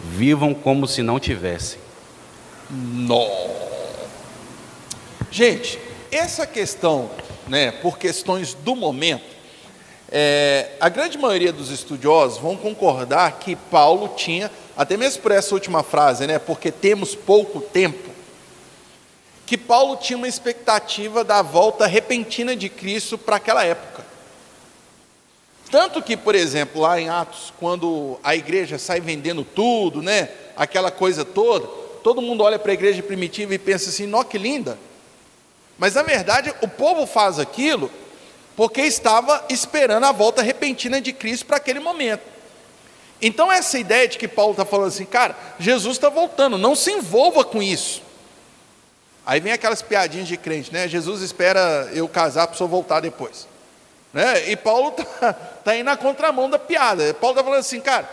[0.04, 1.80] vivam como se não tivessem.
[2.70, 3.26] Nó.
[5.32, 5.80] Gente,
[6.12, 7.10] essa questão,
[7.48, 9.34] né, por questões do momento,
[10.12, 15.56] é, a grande maioria dos estudiosos vão concordar que Paulo tinha, até mesmo por essa
[15.56, 18.13] última frase, né, porque temos pouco tempo,
[19.54, 24.04] que Paulo tinha uma expectativa da volta repentina de Cristo para aquela época.
[25.70, 30.90] Tanto que, por exemplo, lá em Atos, quando a igreja sai vendendo tudo, né, aquela
[30.90, 31.68] coisa toda,
[32.02, 34.76] todo mundo olha para a igreja primitiva e pensa assim: "Nó que linda".
[35.78, 37.92] Mas na verdade, o povo faz aquilo
[38.56, 42.24] porque estava esperando a volta repentina de Cristo para aquele momento.
[43.22, 46.92] Então, essa ideia de que Paulo está falando assim, cara, Jesus está voltando, não se
[46.92, 48.02] envolva com isso.
[49.26, 50.88] Aí vem aquelas piadinhas de crente, né?
[50.88, 53.48] Jesus espera eu casar para o senhor voltar depois.
[54.14, 54.52] Né?
[54.52, 57.14] E Paulo está tá indo na contramão da piada.
[57.14, 58.08] Paulo está falando assim, cara,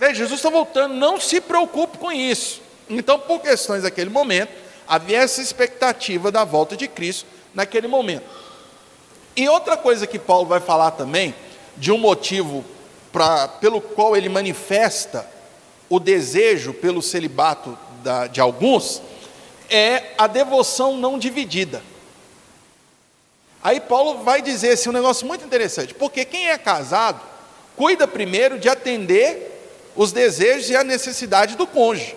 [0.00, 2.60] né, Jesus está voltando, não se preocupe com isso.
[2.88, 4.50] Então, por questões daquele momento,
[4.88, 8.24] havia essa expectativa da volta de Cristo naquele momento.
[9.36, 11.34] E outra coisa que Paulo vai falar também,
[11.76, 12.64] de um motivo
[13.12, 15.26] pra, pelo qual ele manifesta
[15.88, 19.00] o desejo pelo celibato da, de alguns,
[19.70, 21.82] é a devoção não dividida.
[23.62, 27.20] Aí Paulo vai dizer assim, um negócio muito interessante, porque quem é casado
[27.76, 29.50] cuida primeiro de atender
[29.94, 32.16] os desejos e a necessidade do cônjuge.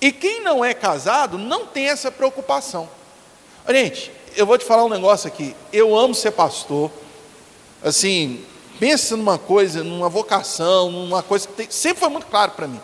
[0.00, 2.88] E quem não é casado não tem essa preocupação.
[3.68, 5.54] Gente, eu vou te falar um negócio aqui.
[5.72, 6.90] Eu amo ser pastor.
[7.82, 8.44] Assim,
[8.80, 12.80] pensa numa coisa, numa vocação, numa coisa que tem, sempre foi muito claro para mim.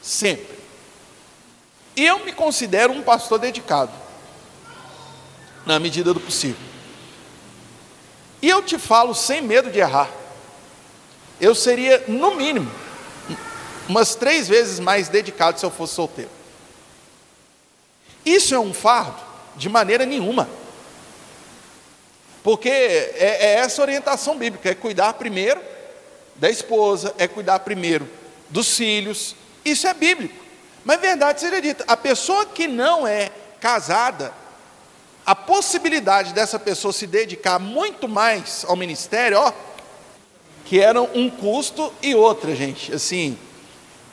[0.00, 0.57] Sempre.
[2.00, 3.92] Eu me considero um pastor dedicado,
[5.66, 6.60] na medida do possível.
[8.40, 10.08] E eu te falo sem medo de errar.
[11.40, 12.70] Eu seria, no mínimo,
[13.88, 16.30] umas três vezes mais dedicado se eu fosse solteiro.
[18.24, 19.20] Isso é um fardo?
[19.56, 20.48] De maneira nenhuma.
[22.44, 25.60] Porque é, é essa orientação bíblica: é cuidar primeiro
[26.36, 28.08] da esposa, é cuidar primeiro
[28.48, 29.34] dos filhos.
[29.64, 30.37] Isso é bíblico.
[30.88, 34.32] Mas verdade seja dita, a pessoa que não é casada,
[35.26, 39.52] a possibilidade dessa pessoa se dedicar muito mais ao ministério, ó,
[40.64, 42.94] que era um custo e outra, gente.
[42.94, 43.36] Assim,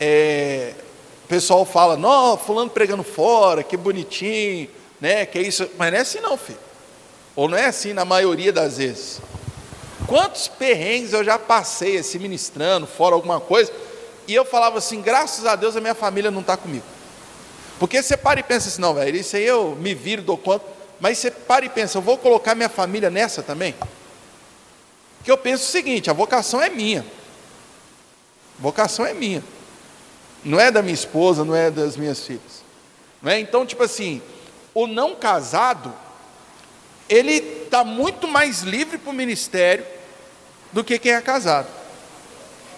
[0.02, 0.74] é,
[1.24, 5.26] o pessoal fala, não, fulano pregando fora, que bonitinho, né?
[5.26, 6.60] Que é isso, mas não é assim não, filho.
[7.38, 9.22] Ou não é assim na maioria das vezes.
[10.08, 13.72] Quantos perrengues eu já passei assim ministrando, fora alguma coisa,
[14.28, 16.86] e eu falava assim: graças a Deus a minha família não está comigo.
[17.80, 20.66] Porque você para e pensa assim, não, velho, isso aí eu me viro, dou conta.
[21.00, 23.76] Mas você para e pensa, eu vou colocar minha família nessa também?
[25.24, 27.06] Que eu penso o seguinte: a vocação é minha.
[28.58, 29.44] A vocação é minha.
[30.44, 32.64] Não é da minha esposa, não é das minhas filhas.
[33.22, 33.40] Não é?
[33.40, 34.22] Então, tipo assim,
[34.74, 35.94] o não casado,
[37.10, 39.86] ele está muito mais livre para o ministério
[40.72, 41.68] do que quem é casado.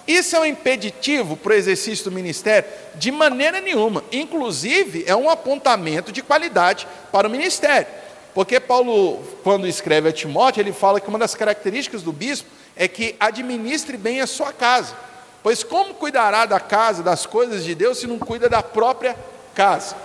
[0.07, 2.69] Isso é um impeditivo para o exercício do ministério?
[2.95, 4.03] De maneira nenhuma.
[4.11, 7.87] Inclusive, é um apontamento de qualidade para o ministério.
[8.33, 12.87] Porque Paulo, quando escreve a Timóteo, ele fala que uma das características do bispo é
[12.87, 14.95] que administre bem a sua casa.
[15.43, 19.17] Pois como cuidará da casa, das coisas de Deus, se não cuida da própria
[19.53, 19.95] casa?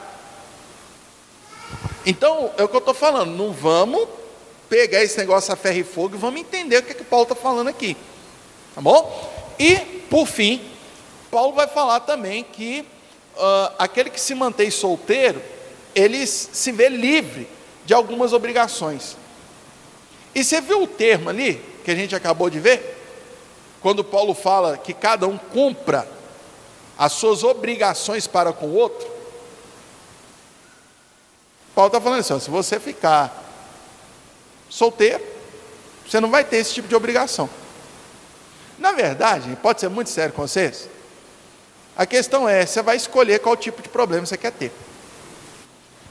[2.05, 4.09] Então, é o que eu estou falando, não vamos
[4.69, 7.25] pegar esse negócio a ferro e fogo e vamos entender o que, é que Paulo
[7.25, 7.97] está falando aqui.
[8.75, 9.32] Tá bom?
[9.63, 9.77] E,
[10.11, 10.61] por fim,
[11.31, 12.85] Paulo vai falar também que
[13.37, 15.41] uh, aquele que se mantém solteiro,
[15.95, 17.49] ele se vê livre
[17.87, 19.17] de algumas obrigações.
[20.35, 22.99] E você viu o termo ali, que a gente acabou de ver?
[23.81, 26.09] Quando Paulo fala que cada um cumpra
[26.99, 29.09] as suas obrigações para com o outro.
[31.73, 33.33] Paulo está falando assim: se você ficar
[34.69, 35.23] solteiro,
[36.05, 37.49] você não vai ter esse tipo de obrigação.
[38.83, 40.89] Na verdade, pode ser muito sério com vocês.
[41.97, 44.73] A questão é, você vai escolher qual tipo de problema você quer ter.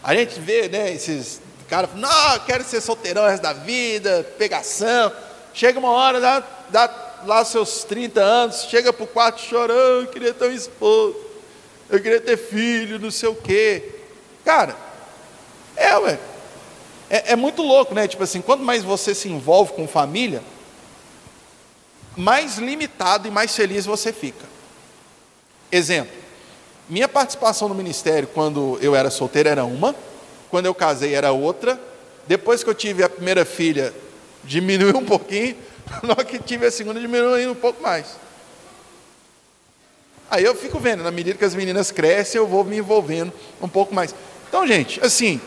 [0.01, 4.25] A gente vê, né, esses cara fala, não, quero ser solteirão o resto da vida,
[4.37, 5.11] pegação.
[5.53, 10.07] Chega uma hora, dá, dá lá seus 30 anos, chega para o quarto chorando, eu
[10.07, 11.13] queria ter um esposo,
[11.89, 13.83] eu queria ter filho, não sei o quê.
[14.45, 14.77] Cara,
[15.75, 16.17] é, ué.
[17.09, 18.07] É, é muito louco, né?
[18.07, 20.41] Tipo assim, quanto mais você se envolve com família,
[22.15, 24.45] mais limitado e mais feliz você fica.
[25.71, 26.13] Exemplo,
[26.89, 29.95] minha participação no ministério quando eu era solteiro era uma,
[30.49, 31.79] quando eu casei era outra.
[32.27, 33.93] Depois que eu tive a primeira filha,
[34.43, 35.55] diminuiu um pouquinho.
[36.03, 38.17] Na hora que tive a segunda, diminuiu um pouco mais.
[40.29, 43.67] Aí eu fico vendo, na medida que as meninas crescem, eu vou me envolvendo um
[43.67, 44.15] pouco mais.
[44.47, 45.41] Então, gente, assim,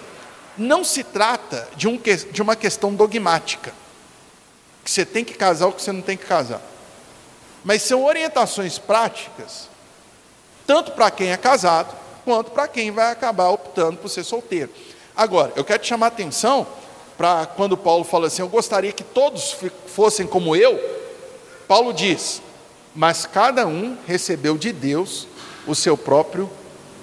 [0.59, 1.99] não se trata de, um,
[2.31, 3.73] de uma questão dogmática,
[4.85, 6.61] que você tem que casar ou que você não tem que casar.
[7.65, 9.69] Mas são orientações práticas,
[10.67, 14.71] tanto para quem é casado, quanto para quem vai acabar optando por ser solteiro.
[15.17, 16.67] Agora, eu quero te chamar a atenção
[17.17, 20.79] para quando Paulo fala assim: Eu gostaria que todos fossem como eu.
[21.67, 22.43] Paulo diz:
[22.95, 25.27] Mas cada um recebeu de Deus
[25.67, 26.51] o seu próprio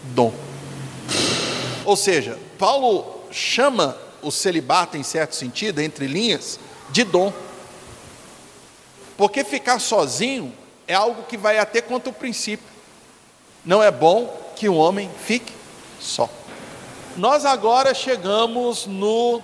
[0.04, 0.34] dom.
[1.86, 7.34] Ou seja, Paulo chama o celibato, em certo sentido, entre linhas, de dom.
[9.22, 10.52] Porque ficar sozinho
[10.88, 12.66] é algo que vai até contra o princípio.
[13.64, 15.54] Não é bom que o homem fique
[16.00, 16.28] só.
[17.16, 19.40] Nós agora chegamos no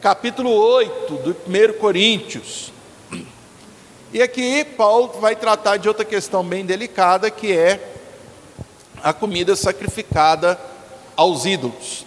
[0.00, 2.72] capítulo 8 do 1 Coríntios.
[4.12, 7.94] E aqui Paulo vai tratar de outra questão bem delicada, que é
[9.00, 10.58] a comida sacrificada
[11.14, 12.04] aos ídolos.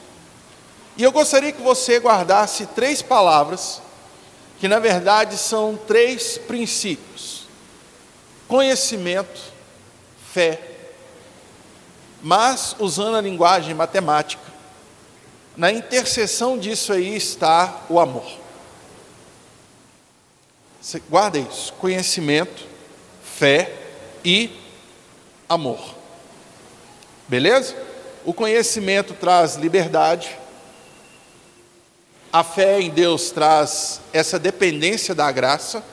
[0.98, 3.82] E eu gostaria que você guardasse três palavras,
[4.60, 7.48] que na verdade são três princípios:
[8.48, 9.42] conhecimento,
[10.34, 10.62] fé,
[12.22, 14.48] mas usando a linguagem matemática
[15.58, 18.28] na interseção disso aí está o amor.
[20.80, 22.66] Você guarda isso: conhecimento,
[23.24, 23.74] fé
[24.24, 24.52] e
[25.50, 25.96] amor.
[27.28, 27.76] Beleza?
[28.24, 30.38] O conhecimento traz liberdade,
[32.32, 35.84] a fé em Deus traz essa dependência da graça,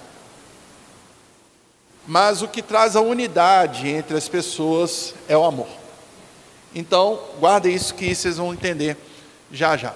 [2.07, 5.69] mas o que traz a unidade entre as pessoas é o amor.
[6.75, 8.97] Então, guarda isso que vocês vão entender
[9.51, 9.95] já já.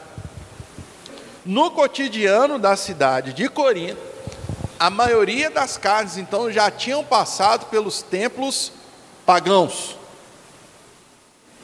[1.45, 4.01] No cotidiano da cidade de Corinto,
[4.79, 8.73] a maioria das casas então já tinham passado pelos templos
[9.27, 9.97] pagãos.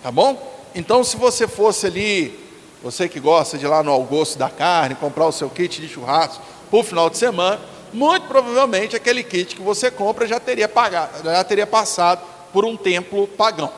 [0.02, 0.52] Tá bom?
[0.74, 2.43] Então, se você fosse ali,
[2.84, 5.88] você que gosta de ir lá no almoço da carne, comprar o seu kit de
[5.88, 7.58] churrasco para o final de semana,
[7.94, 12.76] muito provavelmente aquele kit que você compra já teria pagado, já teria passado por um
[12.76, 13.72] templo pagão.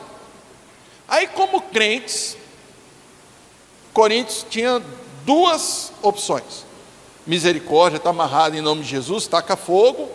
[1.07, 2.37] Aí, como crentes,
[3.93, 4.83] Coríntios tinha
[5.25, 6.67] duas opções:
[7.25, 10.11] misericórdia, está amarrado em nome de Jesus, taca fogo,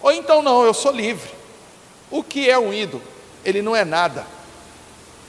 [0.00, 1.30] ou então não, eu sou livre.
[2.10, 3.02] O que é um ídolo?
[3.44, 4.26] Ele não é nada.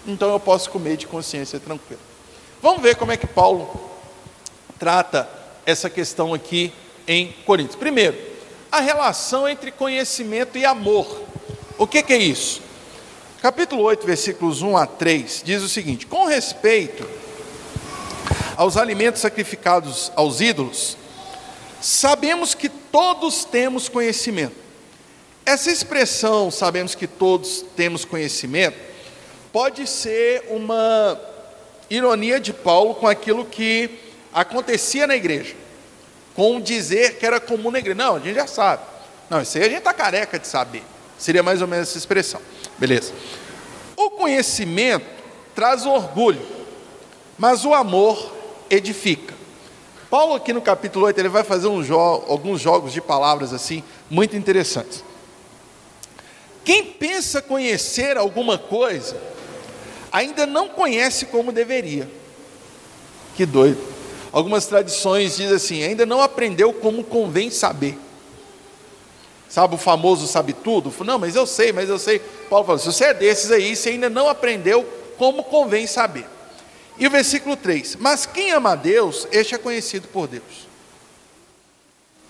[0.08, 2.09] Então eu posso comer de consciência tranquila.
[2.62, 3.90] Vamos ver como é que Paulo
[4.78, 5.30] trata
[5.66, 6.74] essa questão aqui
[7.08, 7.78] em Coríntios.
[7.78, 8.18] Primeiro,
[8.70, 11.24] a relação entre conhecimento e amor.
[11.78, 12.62] O que, que é isso?
[13.42, 17.08] Capítulo 8, versículos 1 a 3, diz o seguinte: Com respeito
[18.58, 20.98] aos alimentos sacrificados aos ídolos,
[21.80, 24.56] sabemos que todos temos conhecimento.
[25.46, 28.78] Essa expressão, sabemos que todos temos conhecimento,
[29.54, 31.18] pode ser uma
[31.90, 33.90] ironia de Paulo com aquilo que
[34.34, 35.56] acontecia na igreja,
[36.36, 37.96] com dizer que era comum na igreja.
[37.96, 38.84] Não, a gente já sabe.
[39.30, 40.84] Não, isso aí a gente está careca de saber.
[41.18, 42.42] Seria mais ou menos essa expressão.
[42.78, 43.14] Beleza.
[43.96, 45.06] O conhecimento
[45.54, 46.42] traz orgulho,
[47.38, 48.34] mas o amor
[48.70, 49.34] edifica.
[50.10, 53.84] Paulo, aqui no capítulo 8, ele vai fazer um jo alguns jogos de palavras assim,
[54.10, 55.04] muito interessantes.
[56.64, 59.16] Quem pensa conhecer alguma coisa,
[60.12, 62.10] ainda não conhece como deveria.
[63.36, 63.82] Que doido.
[64.32, 67.98] Algumas tradições dizem assim: ainda não aprendeu como convém saber.
[69.50, 70.94] Sabe o famoso sabe tudo?
[71.04, 72.20] Não, mas eu sei, mas eu sei.
[72.50, 76.26] Paulo fala: se você é desses aí, você ainda não aprendeu como convém saber.
[76.98, 80.70] E o versículo 3: Mas quem ama a Deus, este é conhecido por Deus.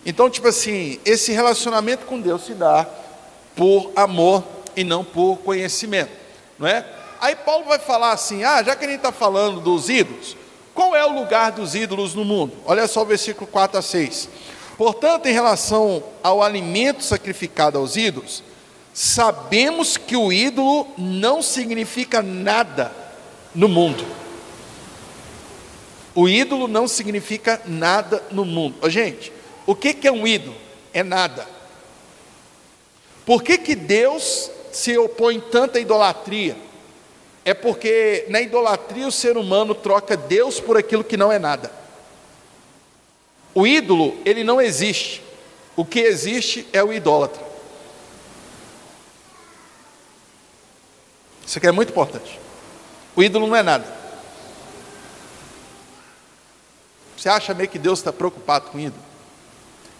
[0.05, 2.87] Então, tipo assim, esse relacionamento com Deus se dá
[3.55, 4.43] por amor
[4.75, 6.11] e não por conhecimento,
[6.57, 6.85] não é?
[7.19, 10.36] Aí Paulo vai falar assim: ah, já que a gente está falando dos ídolos,
[10.73, 12.53] qual é o lugar dos ídolos no mundo?
[12.65, 14.29] Olha só o versículo 4 a 6.
[14.77, 18.43] Portanto, em relação ao alimento sacrificado aos ídolos,
[18.93, 22.91] sabemos que o ídolo não significa nada
[23.53, 24.05] no mundo
[26.19, 28.89] o ídolo não significa nada no mundo.
[28.89, 29.32] Gente,
[29.65, 30.55] o que, é um ídolo?
[30.93, 31.47] É nada.
[33.25, 36.58] Por que, que Deus se opõe tanto à idolatria?
[37.45, 41.71] É porque na idolatria o ser humano troca Deus por aquilo que não é nada.
[43.54, 45.23] O ídolo, ele não existe.
[45.75, 47.41] O que existe é o idólatra.
[51.45, 52.39] Isso aqui é muito importante.
[53.15, 53.86] O ídolo não é nada.
[57.17, 59.04] Você acha meio que Deus está preocupado com ídolo?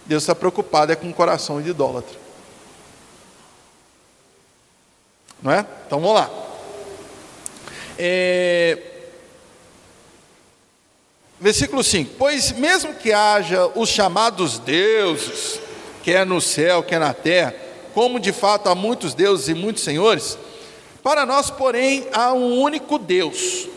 [0.06, 2.18] Deus está preocupado é com o coração de idólatra.
[5.42, 5.66] Não é?
[5.86, 6.49] Então vamos lá.
[8.02, 8.78] É...
[11.38, 15.60] Versículo 5: Pois mesmo que haja os chamados deuses,
[16.02, 17.54] quer no céu, quer na terra,
[17.94, 20.38] como de fato há muitos deuses e muitos senhores,
[21.04, 23.68] para nós, porém, há um único Deus,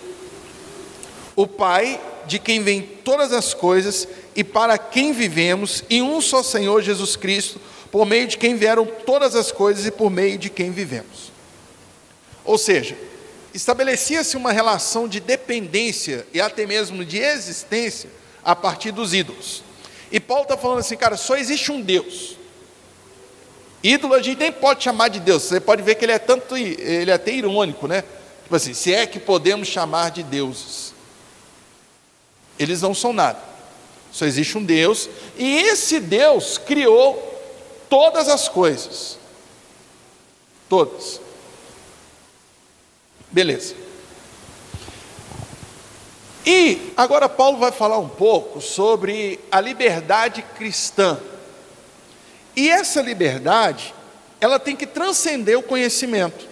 [1.34, 4.06] o Pai de quem vem todas as coisas
[4.36, 8.86] e para quem vivemos, em um só Senhor Jesus Cristo, por meio de quem vieram
[8.86, 11.32] todas as coisas e por meio de quem vivemos.
[12.44, 12.96] Ou seja,
[13.54, 18.10] estabelecia-se uma relação de dependência e até mesmo de existência
[18.44, 19.62] a partir dos ídolos.
[20.10, 22.36] E Paulo está falando assim, cara, só existe um Deus.
[23.82, 25.42] Ídolo a gente nem pode chamar de Deus.
[25.44, 28.04] Você pode ver que ele é tanto, ele é até irônico, né?
[28.42, 30.92] Tipo assim, se é que podemos chamar de deuses.
[32.58, 33.40] Eles não são nada.
[34.12, 37.16] Só existe um Deus, e esse Deus criou
[37.88, 39.18] todas as coisas.
[40.68, 41.18] Todas.
[43.32, 43.74] Beleza.
[46.44, 51.18] E agora Paulo vai falar um pouco sobre a liberdade cristã.
[52.54, 53.94] E essa liberdade,
[54.40, 56.46] ela tem que transcender o conhecimento.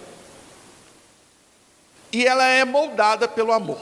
[2.11, 3.79] E ela é moldada pelo amor.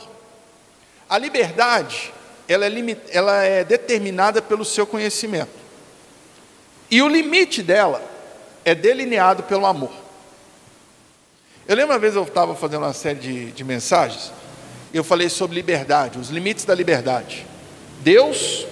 [1.10, 2.14] A liberdade,
[2.48, 5.58] ela é, limit, ela é determinada pelo seu conhecimento.
[6.92, 8.04] E o limite dela
[8.66, 9.92] é delineado pelo amor.
[11.70, 14.34] Eu lembro uma vez eu estava fazendo uma série de, de mensagens,
[14.94, 17.48] eu falei sobre liberdade, os limites da liberdade.
[18.02, 18.68] Deus,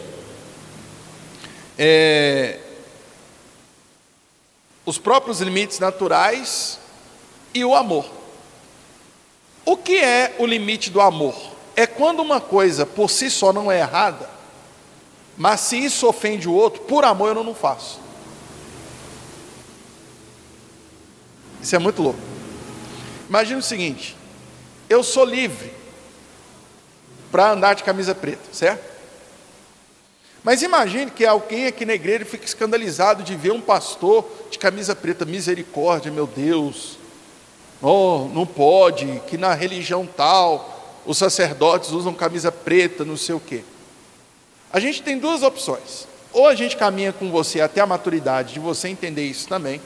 [1.78, 2.60] é,
[4.86, 6.78] os próprios limites naturais
[7.54, 8.06] e o amor.
[9.64, 11.56] O que é o limite do amor?
[11.78, 14.28] é quando uma coisa por si só não é errada,
[15.38, 18.00] mas se isso ofende o outro, por amor eu não faço.
[21.62, 22.37] Isso é muito louco.
[23.30, 24.16] Imagina o seguinte:
[24.90, 25.72] eu sou livre
[27.32, 28.98] para andar de camisa preta, certo?
[30.44, 34.96] Mas imagine que alguém aqui na igreja fique escandalizado de ver um pastor de camisa
[34.96, 36.98] preta, misericórdia, meu Deus.
[37.82, 43.40] Oh, não pode, que na religião tal, os sacerdotes usam camisa preta, não sei o
[43.40, 43.64] quê.
[44.72, 46.08] A gente tem duas opções.
[46.32, 49.82] Ou a gente caminha com você até a maturidade de você entender isso também,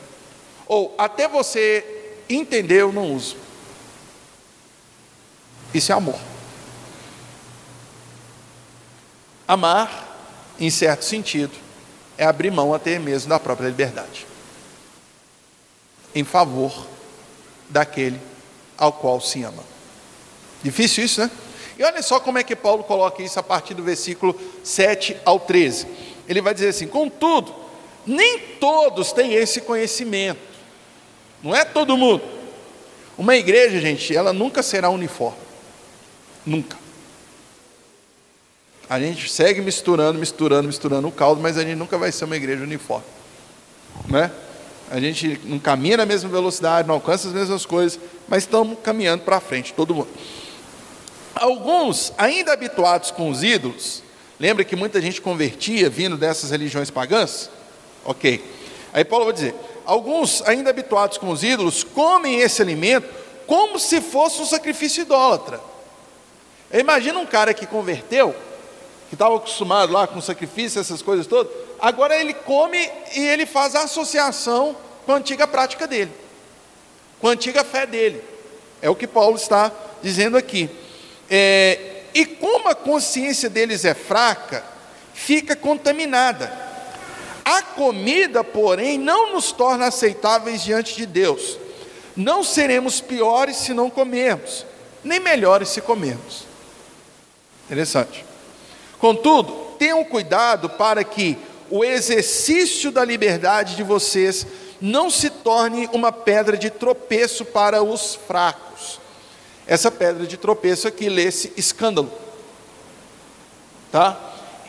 [0.68, 2.01] ou até você
[2.36, 3.36] entender eu não uso.
[5.74, 6.20] Isso é amor.
[9.48, 11.54] Amar, em certo sentido,
[12.18, 14.26] é abrir mão até mesmo da própria liberdade,
[16.14, 16.88] em favor
[17.70, 18.20] daquele
[18.78, 19.64] ao qual se ama.
[20.64, 21.32] Difícil isso, né?
[21.78, 25.40] E olha só como é que Paulo coloca isso a partir do versículo 7 ao
[25.40, 25.88] 13.
[26.28, 27.56] Ele vai dizer assim: Contudo,
[28.06, 30.40] nem todos têm esse conhecimento,
[31.44, 32.24] não é todo mundo.
[33.18, 35.38] Uma igreja, gente, ela nunca será uniforme,
[36.46, 36.78] nunca.
[38.90, 42.36] A gente segue misturando, misturando, misturando o caldo, mas a gente nunca vai ser uma
[42.36, 43.06] igreja uniforme,
[44.08, 44.32] né?
[44.90, 49.24] A gente não caminha na mesma velocidade, não alcança as mesmas coisas, mas estamos caminhando
[49.24, 50.10] para frente, todo mundo.
[51.34, 54.04] Alguns, ainda habituados com os ídolos,
[54.38, 57.50] lembra que muita gente convertia vindo dessas religiões pagãs?
[58.04, 58.44] Ok.
[58.92, 59.56] Aí Paulo vai dizer:
[59.92, 63.10] alguns, ainda habituados com os ídolos, comem esse alimento
[63.46, 65.60] como se fosse um sacrifício idólatra.
[66.74, 68.34] Imagina um cara que converteu,
[69.10, 72.78] que estava acostumado lá com sacrifício, essas coisas todas, agora ele come
[73.14, 76.14] e ele faz a associação com a antiga prática dele,
[77.20, 78.24] com a antiga fé dele.
[78.82, 80.70] É o que Paulo está dizendo aqui.
[81.30, 84.64] É, e como a consciência deles é fraca,
[85.14, 86.71] fica contaminada.
[87.44, 91.58] A comida, porém, não nos torna aceitáveis diante de Deus.
[92.16, 94.66] Não seremos piores se não comermos,
[95.04, 96.44] nem melhores se comermos.
[97.66, 98.26] Interessante.
[99.00, 101.38] Contudo, tenham cuidado para que
[101.70, 104.46] o exercício da liberdade de vocês
[104.80, 108.72] não se torne uma pedra de tropeço para os fracos
[109.72, 112.12] essa pedra de tropeço aqui, lê-se escândalo.
[113.90, 114.20] Tá?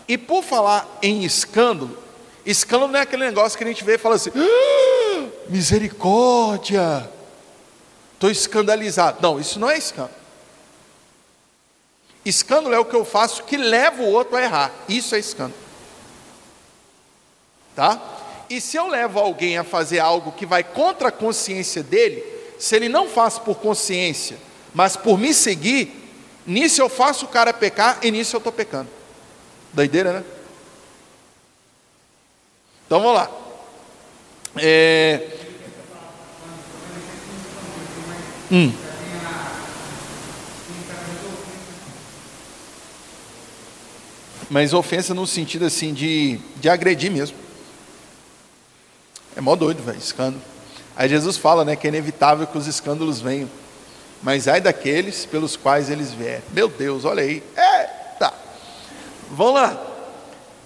[0.07, 1.99] E por falar em escândalo,
[2.45, 7.09] escândalo não é aquele negócio que a gente vê e fala assim: ah, misericórdia,
[8.15, 9.19] estou escandalizado.
[9.21, 10.23] Não, isso não é escândalo.
[12.25, 14.73] Escândalo é o que eu faço que leva o outro a errar.
[14.89, 15.61] Isso é escândalo.
[17.75, 18.01] Tá?
[18.49, 22.23] E se eu levo alguém a fazer algo que vai contra a consciência dele,
[22.59, 24.37] se ele não faz por consciência,
[24.75, 26.11] mas por me seguir,
[26.47, 28.89] nisso eu faço o cara pecar e nisso eu estou pecando.
[29.73, 30.25] Doideira, né?
[32.93, 33.31] Então vamos lá.
[34.59, 35.31] É...
[38.51, 38.71] Hum.
[44.51, 47.35] Mas ofensa no sentido assim de, de agredir mesmo.
[49.35, 50.43] É mó doido, velho, escândalo.
[50.95, 53.49] Aí Jesus fala, né, que é inevitável que os escândalos venham
[54.23, 56.43] mas ai daqueles pelos quais eles vierem.
[56.53, 57.43] Meu Deus, olha aí.
[57.57, 57.85] É,
[58.19, 58.35] tá.
[59.31, 59.83] Vamos lá.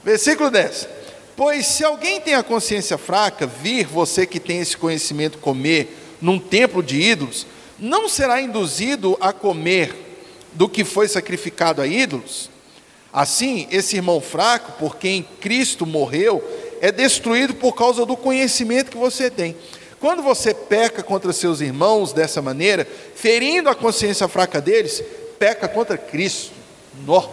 [0.02, 0.95] Versículo 10.
[1.36, 6.38] Pois se alguém tem a consciência fraca, vir você que tem esse conhecimento comer num
[6.38, 7.46] templo de ídolos,
[7.78, 9.94] não será induzido a comer
[10.54, 12.48] do que foi sacrificado a ídolos?
[13.12, 16.42] Assim, esse irmão fraco, por quem Cristo morreu,
[16.80, 19.54] é destruído por causa do conhecimento que você tem.
[20.00, 25.02] Quando você peca contra seus irmãos dessa maneira, ferindo a consciência fraca deles,
[25.38, 26.52] peca contra Cristo.
[27.06, 27.28] Nó,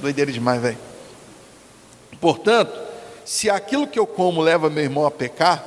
[0.00, 0.78] doideira demais, velho.
[2.20, 2.83] Portanto,
[3.24, 5.64] se aquilo que eu como leva meu irmão a pecar,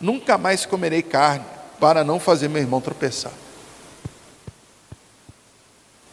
[0.00, 1.44] nunca mais comerei carne,
[1.78, 3.32] para não fazer meu irmão tropeçar.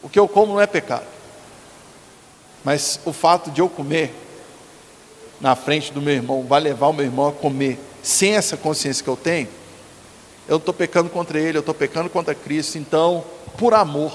[0.01, 1.05] O que eu como não é pecado,
[2.63, 4.13] mas o fato de eu comer
[5.39, 9.03] na frente do meu irmão vai levar o meu irmão a comer sem essa consciência
[9.03, 9.47] que eu tenho,
[10.47, 13.23] eu estou pecando contra Ele, eu estou pecando contra Cristo, então,
[13.57, 14.13] por amor.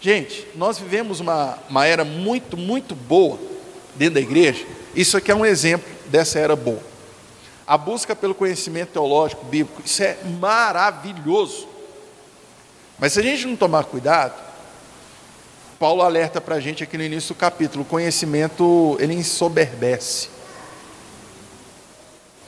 [0.00, 3.38] Gente, nós vivemos uma, uma era muito, muito boa
[4.00, 4.66] dentro da igreja.
[4.94, 6.80] Isso aqui é um exemplo dessa era boa.
[7.66, 11.68] A busca pelo conhecimento teológico, bíblico, isso é maravilhoso.
[12.98, 14.32] Mas se a gente não tomar cuidado,
[15.78, 20.30] Paulo alerta para a gente aqui no início do capítulo: o conhecimento ele ensoberbece.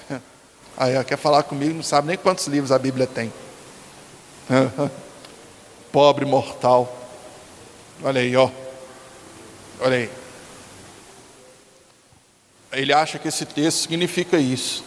[0.74, 3.30] Aí quer falar comigo, não sabe nem quantos livros a Bíblia tem.
[5.92, 6.98] Pobre mortal.
[8.03, 8.50] Olha aí, ó.
[9.78, 10.22] Olha aí.
[12.73, 14.83] Ele acha que esse texto significa isso.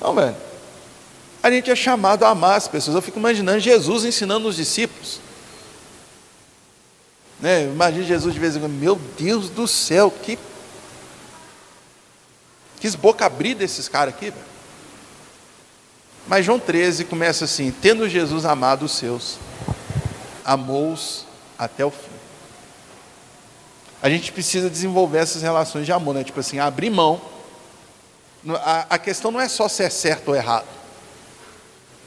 [0.00, 0.36] Não, velho.
[1.42, 2.96] A gente é chamado a amar as pessoas.
[2.96, 5.20] Eu fico imaginando Jesus ensinando os discípulos.
[7.40, 7.64] Né?
[7.64, 10.36] Imagina Jesus de vez em quando, meu Deus do céu, que,
[12.80, 14.48] que boca abrida esses caras aqui, velho.
[16.26, 19.38] Mas João 13 começa assim: tendo Jesus amado os seus,
[20.44, 21.24] amou-os
[21.56, 22.07] até o fim.
[24.00, 26.22] A gente precisa desenvolver essas relações de amor, né?
[26.22, 27.20] Tipo assim, abrir mão.
[28.48, 30.66] A, a questão não é só se é certo ou errado.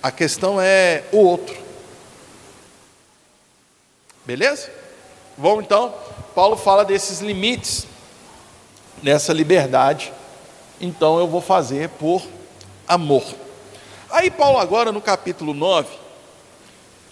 [0.02, 1.56] A questão é o outro.
[4.26, 4.72] Beleza?
[5.38, 5.94] Bom, então,
[6.34, 7.86] Paulo fala desses limites,
[9.04, 10.14] dessa liberdade.
[10.80, 12.24] Então eu vou fazer por
[12.88, 13.24] amor.
[14.10, 15.88] Aí Paulo agora no capítulo 9,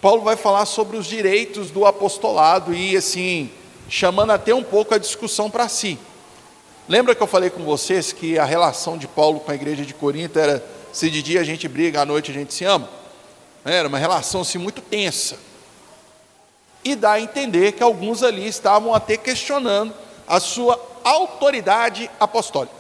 [0.02, 3.52] Paulo vai falar sobre os direitos do apostolado e assim,
[3.90, 5.98] chamando até um pouco a discussão para si.
[6.88, 9.94] Lembra que eu falei com vocês que a relação de Paulo com a igreja de
[9.94, 12.90] Corinto era se de dia a gente briga, à noite a gente se ama?
[13.64, 15.38] Era uma relação assim muito tensa.
[16.84, 19.94] E dá a entender que alguns ali estavam até questionando
[20.28, 22.74] a sua autoridade apostólica.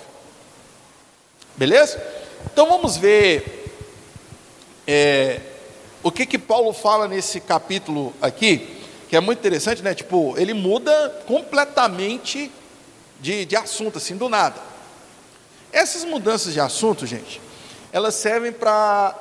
[1.55, 2.01] Beleza?
[2.51, 3.75] Então vamos ver
[4.87, 5.41] é,
[6.01, 8.78] o que que Paulo fala nesse capítulo aqui,
[9.09, 9.95] que é muito interessante, né?
[9.95, 12.51] Tipo, ele muda completamente
[13.19, 14.61] de, de assunto, assim, do nada.
[15.73, 17.41] Essas mudanças de assunto, gente,
[17.91, 19.17] elas servem para,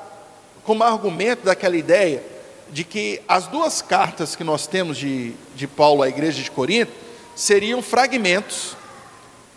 [0.63, 2.23] como argumento daquela ideia
[2.71, 6.91] de que as duas cartas que nós temos de, de Paulo à igreja de Corinto
[7.35, 8.77] seriam fragmentos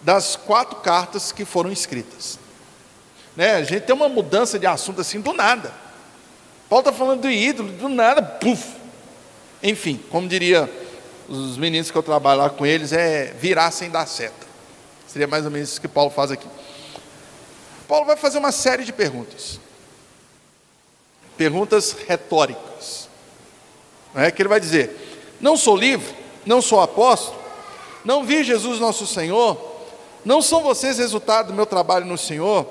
[0.02, 2.38] das quatro cartas que foram escritas.
[3.36, 3.56] Né?
[3.56, 5.74] A gente tem uma mudança de assunto assim do nada.
[6.70, 8.81] Paulo está falando do ídolo, do nada, puf.
[9.62, 10.68] Enfim, como diria
[11.28, 14.46] os meninos que eu trabalho lá com eles, é virar sem dar seta.
[15.06, 16.46] Seria mais ou menos isso que Paulo faz aqui.
[17.86, 19.60] Paulo vai fazer uma série de perguntas.
[21.36, 23.08] Perguntas retóricas.
[24.14, 27.38] É que ele vai dizer: Não sou livre, não sou apóstolo,
[28.04, 29.58] não vi Jesus nosso Senhor,
[30.24, 32.66] não são vocês resultado do meu trabalho no Senhor?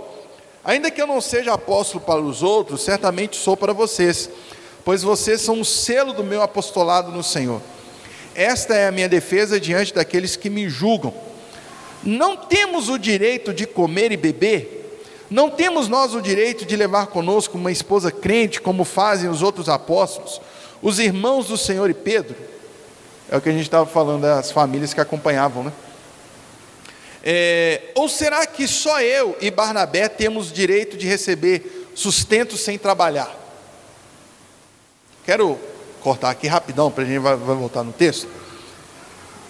[0.64, 4.30] Ainda que eu não seja apóstolo para os outros, certamente sou para vocês,
[4.84, 7.62] pois vocês são o selo do meu apostolado no Senhor.
[8.34, 11.14] Esta é a minha defesa diante daqueles que me julgam.
[12.04, 14.82] Não temos o direito de comer e beber?
[15.30, 19.70] Não temos nós o direito de levar conosco uma esposa crente, como fazem os outros
[19.70, 20.42] apóstolos,
[20.82, 22.36] os irmãos do Senhor e Pedro?
[23.30, 25.72] É o que a gente estava falando das famílias que acompanhavam, né?
[27.24, 33.41] É, ou será que só eu e Barnabé temos direito de receber sustento sem trabalhar?
[35.24, 35.60] Quero
[36.02, 38.28] cortar aqui rapidão, para a gente vai, vai, voltar no texto.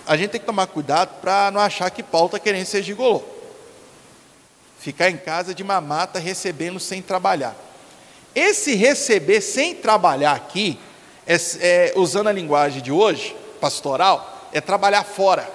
[0.05, 3.23] A gente tem que tomar cuidado para não achar que Paulo está querendo ser gigolô.
[4.77, 7.55] Ficar em casa de mamata recebendo sem trabalhar.
[8.35, 10.77] Esse receber sem trabalhar aqui,
[11.25, 15.49] é, é, usando a linguagem de hoje, pastoral, é trabalhar fora.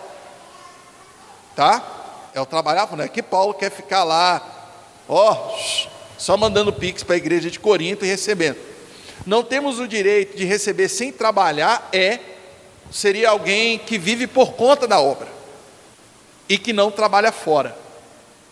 [1.55, 1.85] Tá?
[2.33, 4.43] É o trabalhar, não é que Paulo quer ficar lá,
[5.09, 5.57] ó,
[6.17, 8.76] só mandando pix para a igreja de Corinto e recebendo.
[9.27, 12.21] Não temos o direito de receber sem trabalhar, é,
[12.91, 15.29] seria alguém que vive por conta da obra
[16.49, 17.77] e que não trabalha fora.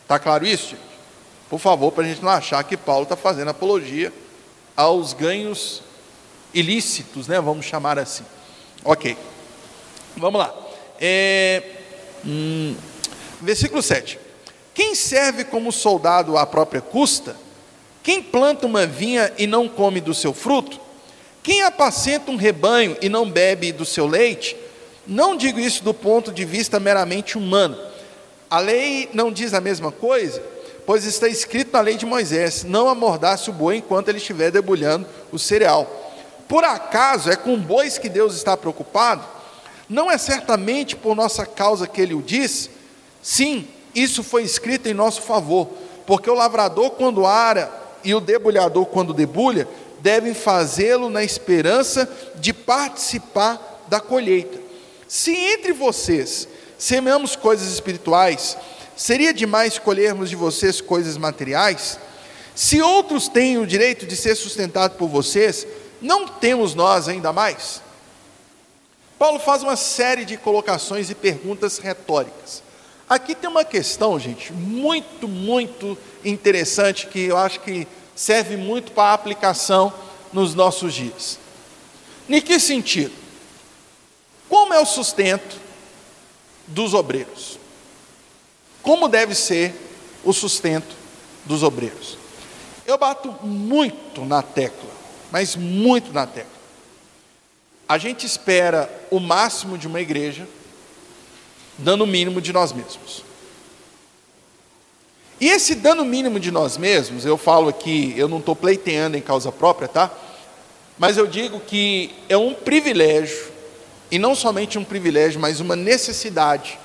[0.03, 0.83] Está claro isso, gente?
[1.49, 4.13] Por favor, para a gente não achar que Paulo está fazendo apologia
[4.77, 5.83] aos ganhos
[6.53, 7.41] ilícitos, né?
[7.41, 8.25] Vamos chamar assim.
[8.85, 9.17] Ok.
[10.17, 10.55] Vamos lá.
[11.01, 11.63] É,
[12.25, 12.75] hum,
[13.45, 14.19] Versículo 7.
[14.73, 17.37] Quem serve como soldado à própria custa?
[18.05, 20.79] Quem planta uma vinha e não come do seu fruto?
[21.43, 24.55] Quem apacenta um rebanho e não bebe do seu leite?
[25.07, 27.79] Não digo isso do ponto de vista meramente humano.
[28.51, 30.43] A lei não diz a mesma coisa,
[30.85, 35.07] pois está escrito na lei de Moisés: não amordace o boi enquanto ele estiver debulhando
[35.33, 36.13] o cereal.
[36.47, 39.25] Por acaso é com bois que Deus está preocupado?
[39.89, 42.69] Não é certamente por nossa causa que ele o diz?
[43.23, 45.69] Sim, isso foi escrito em nosso favor,
[46.07, 49.67] porque o lavrador, quando ara, e o debulhador, quando debulha,
[50.01, 54.59] devem fazê-lo na esperança de participar da colheita.
[55.09, 56.47] Se entre vocês
[56.79, 58.57] semeamos coisas espirituais,
[58.97, 61.99] seria demais colhermos de vocês coisas materiais?
[62.55, 65.67] Se outros têm o direito de ser sustentados por vocês,
[66.01, 67.83] não temos nós ainda mais?
[69.19, 72.63] Paulo faz uma série de colocações e perguntas retóricas.
[73.09, 79.13] Aqui tem uma questão, gente, muito, muito interessante que eu acho que serve muito para
[79.13, 79.93] aplicação
[80.33, 81.39] nos nossos dias.
[82.29, 83.13] Em que sentido?
[84.49, 85.61] Como é o sustento
[86.67, 87.59] dos obreiros?
[88.83, 89.75] Como deve ser
[90.25, 90.95] o sustento
[91.45, 92.19] dos obreiros?
[92.87, 94.91] Eu bato muito na tecla,
[95.31, 96.53] mas muito na tecla.
[97.89, 100.47] A gente espera o máximo de uma igreja
[101.79, 103.25] dano mínimo de nós mesmos.
[105.41, 109.21] E esse dano mínimo de nós mesmos, eu falo aqui, eu não estou pleiteando em
[109.21, 110.11] causa própria, tá?
[110.99, 113.53] Mas eu digo que é um privilégio,
[114.11, 116.79] e não somente um privilégio, mas uma necessidade,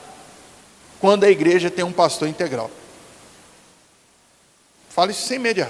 [0.99, 2.71] quando a igreja tem um pastor integral.
[4.89, 5.67] Falo isso sem medo de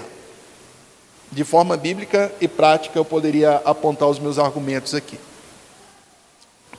[1.30, 5.20] De forma bíblica e prática, eu poderia apontar os meus argumentos aqui.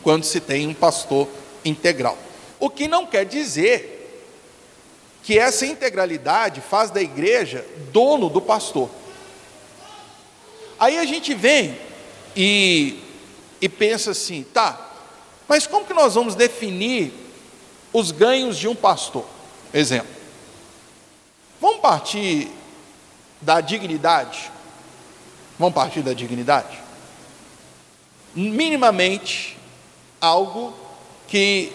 [0.01, 1.27] Quando se tem um pastor
[1.63, 2.17] integral.
[2.59, 4.00] O que não quer dizer
[5.23, 8.89] que essa integralidade faz da igreja dono do pastor.
[10.79, 11.77] Aí a gente vem
[12.35, 12.99] e,
[13.61, 14.91] e pensa assim: tá,
[15.47, 17.13] mas como que nós vamos definir
[17.93, 19.25] os ganhos de um pastor?
[19.73, 20.21] Exemplo.
[21.59, 22.49] Vamos partir
[23.39, 24.51] da dignidade?
[25.59, 26.79] Vamos partir da dignidade?
[28.33, 29.57] Minimamente,
[30.19, 30.73] algo
[31.27, 31.71] que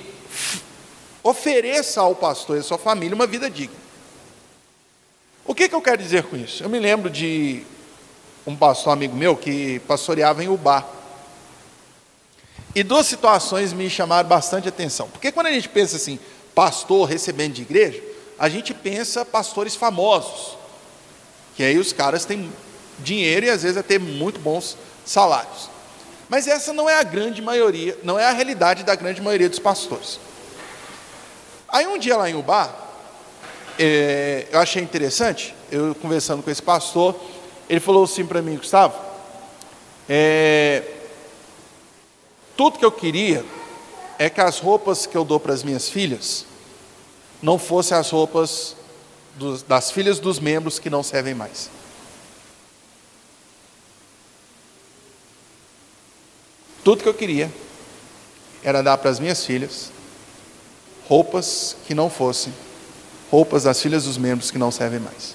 [1.28, 3.74] ofereça ao pastor e à sua família uma vida digna.
[5.44, 6.62] O que, que eu quero dizer com isso?
[6.62, 7.62] Eu me lembro de
[8.46, 10.84] um pastor amigo meu que pastoreava em Ubá.
[12.74, 15.08] E duas situações me chamaram bastante atenção.
[15.08, 16.18] Porque quando a gente pensa assim,
[16.54, 18.02] pastor recebendo de igreja,
[18.38, 20.56] a gente pensa pastores famosos,
[21.56, 22.52] que aí os caras têm
[22.98, 25.70] dinheiro e às vezes até muito bons salários.
[26.28, 29.58] Mas essa não é a grande maioria, não é a realidade da grande maioria dos
[29.58, 30.18] pastores.
[31.68, 32.74] Aí um dia lá em Ubá,
[33.78, 37.14] é, eu achei interessante, eu conversando com esse pastor,
[37.68, 38.98] ele falou assim para mim, Gustavo,
[40.08, 40.82] é,
[42.56, 43.44] tudo que eu queria
[44.18, 46.46] é que as roupas que eu dou para as minhas filhas
[47.42, 48.76] não fossem as roupas
[49.34, 51.68] dos, das filhas dos membros que não servem mais.
[56.82, 57.52] Tudo que eu queria
[58.62, 59.90] era dar para as minhas filhas
[61.08, 62.52] roupas que não fossem
[63.30, 65.34] roupas das filhas dos membros que não servem mais.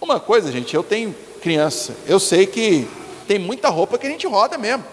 [0.00, 2.88] Uma coisa, gente, eu tenho criança, eu sei que
[3.26, 4.84] tem muita roupa que a gente roda mesmo,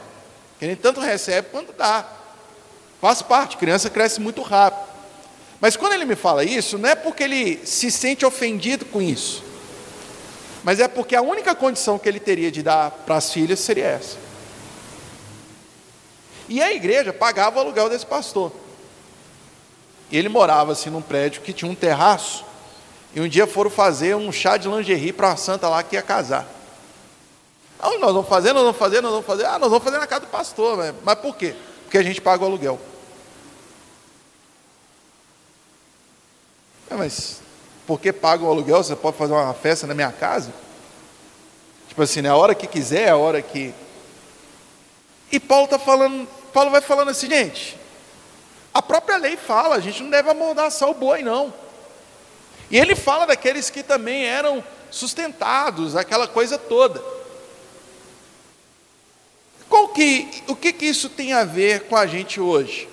[0.57, 2.05] que a gente tanto recebe quanto dá.
[3.01, 4.91] Faz parte, criança cresce muito rápido.
[5.59, 9.43] Mas quando ele me fala isso, não é porque ele se sente ofendido com isso,
[10.63, 13.85] mas é porque a única condição que ele teria de dar para as filhas seria
[13.85, 14.17] essa.
[16.49, 18.51] E a igreja pagava o aluguel desse pastor.
[20.17, 22.45] Ele morava assim num prédio que tinha um terraço.
[23.15, 26.03] E um dia foram fazer um chá de lingerie para a santa lá que ia
[26.03, 26.47] casar.
[27.81, 29.45] Onde nós vamos fazer, nós vamos fazer, nós vamos fazer.
[29.45, 30.77] Ah, nós vamos fazer na casa do pastor.
[30.77, 31.55] Mas, mas por quê?
[31.83, 32.79] Porque a gente paga o aluguel.
[36.91, 37.41] É, mas
[37.87, 40.53] porque paga o aluguel, você pode fazer uma festa na minha casa?
[41.87, 42.29] Tipo assim, né?
[42.29, 43.73] a hora que quiser, a hora que.
[45.31, 47.77] E Paulo está falando, Paulo vai falando assim, gente,
[48.73, 51.53] a própria lei fala, a gente não deve amordaçar o boi, não.
[52.71, 57.03] E ele fala daqueles que também eram sustentados, aquela coisa toda.
[59.69, 62.89] Qual que, o que, que isso tem a ver com a gente hoje?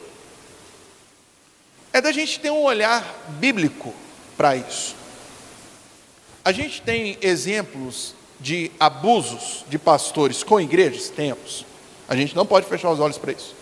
[1.92, 3.04] É da gente ter um olhar
[3.38, 3.94] bíblico
[4.36, 4.94] para isso.
[6.44, 11.08] A gente tem exemplos de abusos de pastores com igrejas?
[11.10, 11.66] Temos.
[12.08, 13.54] A gente não pode fechar os olhos para isso.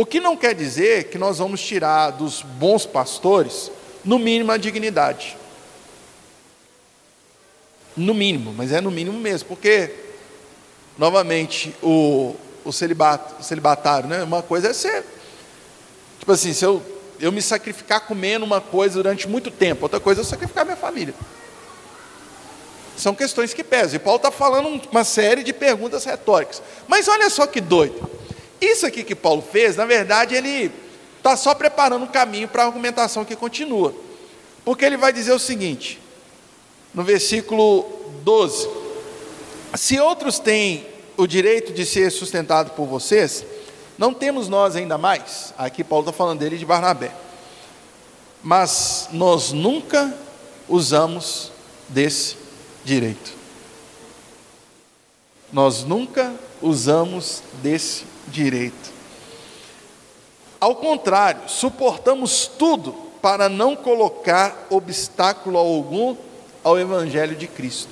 [0.00, 3.70] O que não quer dizer que nós vamos tirar dos bons pastores,
[4.02, 5.36] no mínimo, a dignidade.
[7.94, 9.94] No mínimo, mas é no mínimo mesmo, porque,
[10.96, 12.34] novamente, o,
[12.64, 14.22] o, celibato, o celibatário, né?
[14.22, 15.04] uma coisa é ser,
[16.18, 16.82] tipo assim, se eu,
[17.20, 20.78] eu me sacrificar comendo uma coisa durante muito tempo, outra coisa é eu sacrificar minha
[20.78, 21.14] família.
[22.96, 23.96] São questões que pesam.
[23.96, 26.62] E Paulo está falando uma série de perguntas retóricas.
[26.88, 28.08] Mas olha só que doido.
[28.60, 30.70] Isso aqui que Paulo fez, na verdade, ele
[31.16, 33.94] está só preparando o um caminho para a argumentação que continua.
[34.64, 35.98] Porque ele vai dizer o seguinte,
[36.92, 37.86] no versículo
[38.22, 38.68] 12:
[39.74, 40.86] Se outros têm
[41.16, 43.44] o direito de ser sustentado por vocês,
[43.96, 45.54] não temos nós ainda mais.
[45.56, 47.12] Aqui Paulo está falando dele de Barnabé.
[48.42, 50.14] Mas nós nunca
[50.68, 51.52] usamos
[51.88, 52.36] desse
[52.84, 53.32] direito.
[55.52, 56.32] Nós nunca
[56.62, 58.90] usamos desse direito.
[60.60, 66.16] Ao contrário, suportamos tudo para não colocar obstáculo algum
[66.62, 67.90] ao Evangelho de Cristo.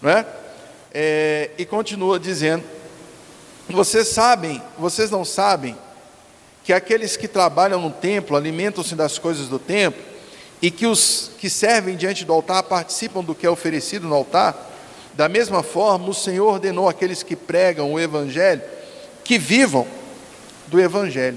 [0.00, 0.26] Não é?
[0.92, 2.64] é e continua dizendo:
[3.68, 5.76] vocês sabem, vocês não sabem
[6.62, 10.02] que aqueles que trabalham no templo alimentam-se das coisas do templo
[10.60, 14.67] e que os que servem diante do altar participam do que é oferecido no altar?
[15.18, 18.62] Da mesma forma, o Senhor ordenou àqueles que pregam o Evangelho
[19.24, 19.84] que vivam
[20.68, 21.36] do Evangelho.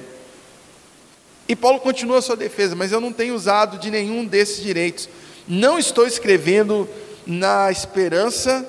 [1.50, 5.10] E Paulo continua a sua defesa, mas eu não tenho usado de nenhum desses direitos.
[5.48, 6.88] Não estou escrevendo
[7.26, 8.64] na esperança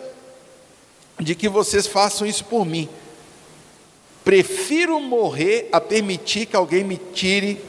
[1.21, 2.89] de que vocês façam isso por mim.
[4.25, 7.61] Prefiro morrer a permitir que alguém me tire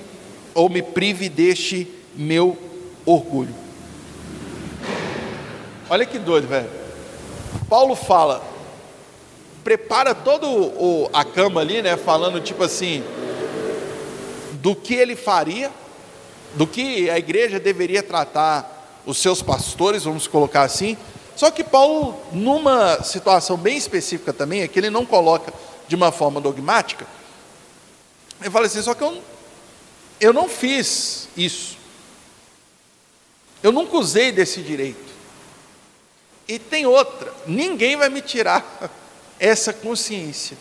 [0.53, 2.57] ou me prive deste meu
[3.05, 3.53] orgulho.
[5.89, 6.82] Olha que doido, velho.
[7.69, 8.43] Paulo fala,
[9.63, 10.47] prepara toda
[11.13, 13.03] a cama ali, né, falando tipo assim,
[14.53, 15.71] do que ele faria,
[16.55, 20.97] do que a igreja deveria tratar os seus pastores, vamos colocar assim,
[21.35, 25.51] Só que Paulo, numa situação bem específica também, é que ele não coloca
[25.87, 27.07] de uma forma dogmática,
[28.39, 29.21] ele fala assim: só que eu,
[30.19, 31.77] eu não fiz isso,
[33.61, 35.12] eu nunca usei desse direito.
[36.47, 38.91] E tem outra: ninguém vai me tirar
[39.39, 40.57] essa consciência.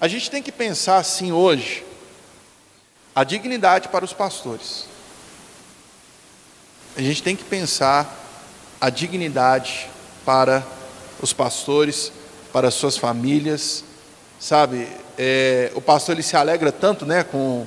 [0.00, 1.84] A gente tem que pensar assim hoje,
[3.14, 4.86] a dignidade para os pastores.
[6.96, 8.16] A gente tem que pensar
[8.80, 9.88] a dignidade
[10.24, 10.64] para
[11.20, 12.10] os pastores,
[12.52, 13.84] para as suas famílias,
[14.40, 14.88] sabe?
[15.18, 17.66] É, o pastor ele se alegra tanto, né, com,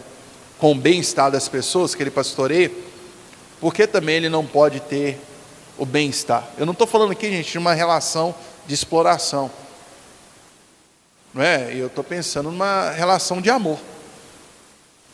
[0.57, 2.71] com o bem-estar das pessoas que ele pastoreia,
[3.61, 5.19] porque também ele não pode ter
[5.77, 6.47] o bem-estar.
[6.57, 8.33] Eu não estou falando aqui, gente, de uma relação
[8.67, 9.49] de exploração,
[11.33, 11.73] não é?
[11.73, 13.79] Eu estou pensando numa relação de amor,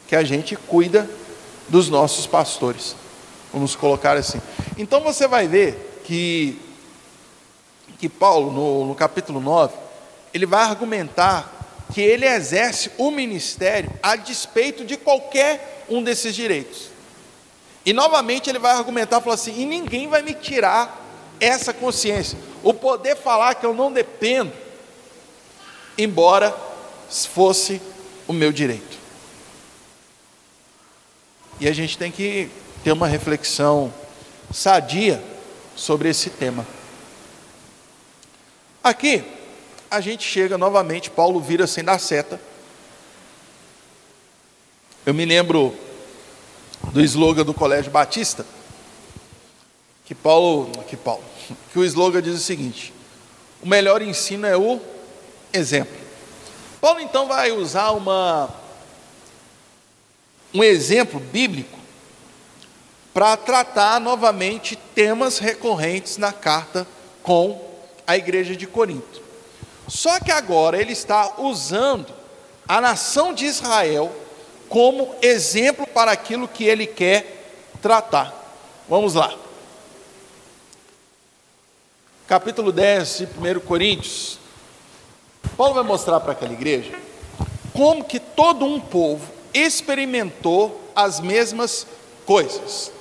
[0.08, 1.10] que a gente cuida
[1.68, 2.96] dos nossos pastores,
[3.54, 4.42] vamos colocar assim.
[4.78, 6.60] Então você vai ver que,
[7.98, 9.74] que Paulo, no, no capítulo 9,
[10.34, 11.54] ele vai argumentar
[11.94, 16.90] que ele exerce o ministério a despeito de qualquer um desses direitos.
[17.90, 21.04] E novamente ele vai argumentar, falar assim: e ninguém vai me tirar
[21.40, 24.54] essa consciência, o poder falar que eu não dependo,
[25.98, 26.56] embora
[27.10, 27.82] fosse
[28.28, 28.96] o meu direito.
[31.60, 32.52] E a gente tem que
[32.84, 33.92] ter uma reflexão
[34.54, 35.24] sadia
[35.76, 36.68] sobre esse tema.
[38.84, 39.24] Aqui,
[39.90, 42.40] a gente chega novamente, Paulo vira sem dar seta.
[45.08, 45.89] Eu me lembro
[46.84, 48.46] do slogan do Colégio Batista,
[50.06, 51.24] que Paulo, que Paulo,
[51.72, 52.94] que o slogan diz o seguinte:
[53.62, 54.80] o melhor ensino é o
[55.54, 55.98] exemplo.
[56.82, 58.50] Paulo então vai usar uma
[60.54, 61.78] um exemplo bíblico
[63.14, 66.88] para tratar novamente temas recorrentes na carta
[67.22, 67.70] com
[68.08, 69.22] a igreja de Corinto.
[69.88, 72.08] Só que agora ele está usando
[72.68, 74.12] a nação de Israel
[74.70, 77.52] como exemplo para aquilo que ele quer
[77.82, 78.34] tratar.
[78.88, 79.36] Vamos lá.
[82.28, 84.38] Capítulo 10 de 1 Coríntios.
[85.58, 86.92] Paulo vai mostrar para aquela igreja
[87.74, 91.88] como que todo um povo experimentou as mesmas
[92.26, 92.92] coisas.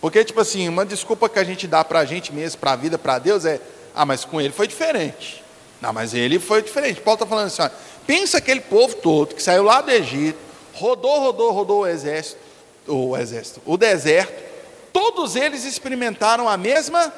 [0.00, 2.76] Porque, tipo assim, uma desculpa que a gente dá para a gente mesmo, para a
[2.76, 3.60] vida, para Deus, é:
[3.94, 5.42] ah, mas com ele foi diferente.
[5.80, 7.00] Não, mas ele foi diferente.
[7.00, 7.70] Paulo está falando assim: ó,
[8.06, 10.38] pensa aquele povo todo que saiu lá do Egito,
[10.72, 12.38] rodou, rodou, rodou o exército,
[12.86, 14.44] o exército, o deserto,
[14.92, 17.12] todos eles experimentaram a mesma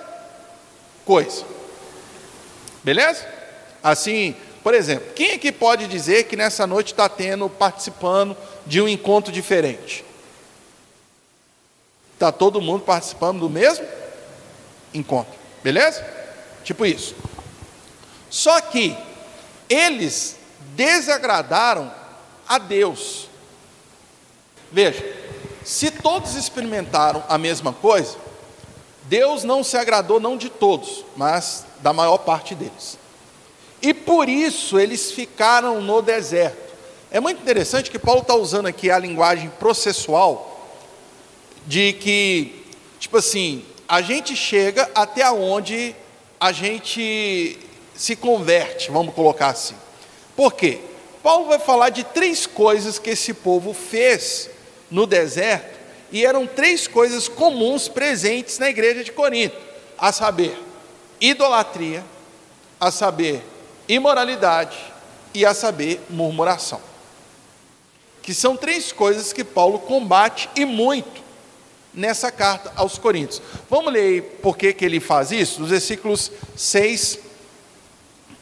[1.04, 1.44] coisa.
[2.82, 3.26] Beleza?
[3.82, 8.36] Assim, por exemplo, quem que pode dizer que nessa noite está tendo, participando
[8.66, 10.04] de um encontro diferente?
[12.14, 13.86] Está todo mundo participando do mesmo
[14.92, 16.04] encontro, beleza?
[16.64, 17.14] Tipo isso.
[18.28, 18.96] Só que
[19.68, 20.37] eles
[20.78, 21.92] desagradaram
[22.48, 23.28] a Deus.
[24.70, 25.04] Veja,
[25.64, 28.16] se todos experimentaram a mesma coisa,
[29.02, 32.96] Deus não se agradou não de todos, mas da maior parte deles.
[33.82, 36.76] E por isso eles ficaram no deserto.
[37.10, 40.68] É muito interessante que Paulo está usando aqui a linguagem processual
[41.66, 42.64] de que,
[43.00, 45.96] tipo assim, a gente chega até onde
[46.38, 47.58] a gente
[47.96, 49.74] se converte, vamos colocar assim.
[50.38, 50.78] Por quê?
[51.20, 54.48] Paulo vai falar de três coisas que esse povo fez
[54.88, 55.76] no deserto,
[56.12, 59.56] e eram três coisas comuns presentes na igreja de Corinto,
[59.98, 60.56] a saber,
[61.20, 62.04] idolatria,
[62.78, 63.42] a saber,
[63.88, 64.78] imoralidade
[65.34, 66.80] e a saber, murmuração.
[68.22, 71.20] Que são três coisas que Paulo combate e muito
[71.92, 73.42] nessa carta aos Coríntios.
[73.68, 75.58] Vamos ler por que, que ele faz isso?
[75.62, 77.18] Dos versículos 6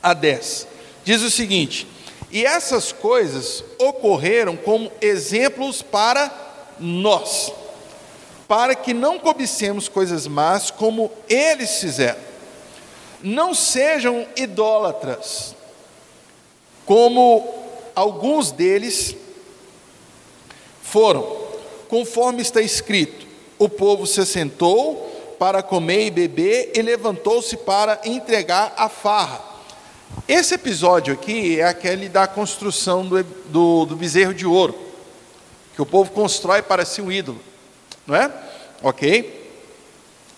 [0.02, 0.75] a 10.
[1.06, 1.86] Diz o seguinte:
[2.32, 6.28] E essas coisas ocorreram como exemplos para
[6.80, 7.52] nós,
[8.48, 12.18] para que não cobicemos coisas más como eles fizeram.
[13.22, 15.54] Não sejam idólatras,
[16.84, 17.54] como
[17.94, 19.14] alguns deles
[20.82, 21.24] foram,
[21.88, 23.28] conforme está escrito:
[23.60, 29.55] o povo se sentou para comer e beber e levantou-se para entregar a farra.
[30.28, 34.76] Esse episódio aqui é aquele da construção do, do, do bezerro de ouro,
[35.74, 37.40] que o povo constrói para si um ídolo,
[38.06, 38.30] não é?
[38.82, 39.50] Ok?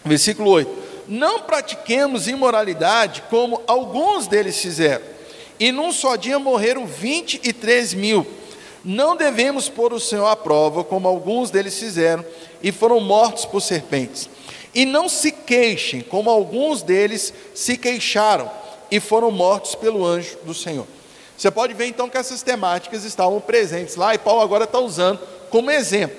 [0.05, 0.71] Versículo 8:
[1.07, 5.05] Não pratiquemos imoralidade como alguns deles fizeram,
[5.61, 8.27] e num só dia morreram 23 mil.
[8.85, 12.25] Não devemos pôr o Senhor à prova, como alguns deles fizeram,
[12.63, 14.31] e foram mortos por serpentes.
[14.75, 18.51] E não se queixem, como alguns deles se queixaram
[18.91, 20.87] e foram mortos pelo anjo do Senhor.
[21.37, 25.21] Você pode ver então que essas temáticas estavam presentes lá e Paulo agora está usando
[25.51, 26.17] como exemplo.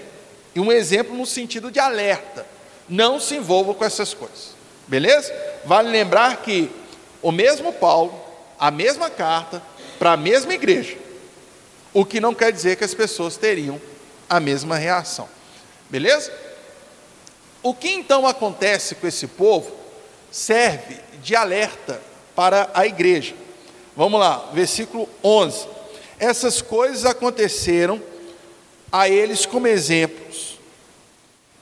[0.56, 2.46] E um exemplo no sentido de alerta.
[2.88, 4.54] Não se envolva com essas coisas.
[4.88, 5.34] Beleza?
[5.66, 6.72] Vale lembrar que
[7.22, 8.14] o mesmo Paulo,
[8.58, 9.62] a mesma carta,
[10.00, 10.98] para a mesma igreja.
[11.94, 13.80] O que não quer dizer que as pessoas teriam
[14.30, 15.28] a mesma reação.
[15.90, 16.32] Beleza?
[17.62, 19.70] O que então acontece com esse povo
[20.32, 22.02] serve de alerta
[22.40, 23.36] para a igreja.
[23.98, 25.68] Vamos lá, versículo 11.
[26.18, 28.02] Essas coisas aconteceram
[28.90, 30.58] a eles como exemplos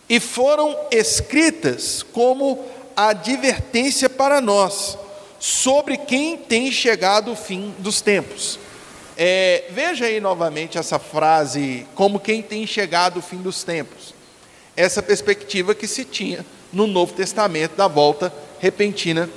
[0.08, 2.64] e foram escritas como
[2.96, 4.96] advertência para nós
[5.40, 8.60] sobre quem tem chegado o fim dos tempos.
[9.18, 14.14] É, veja aí novamente essa frase, como quem tem chegado o fim dos tempos.
[14.76, 19.28] Essa perspectiva que se tinha no Novo Testamento da volta repentina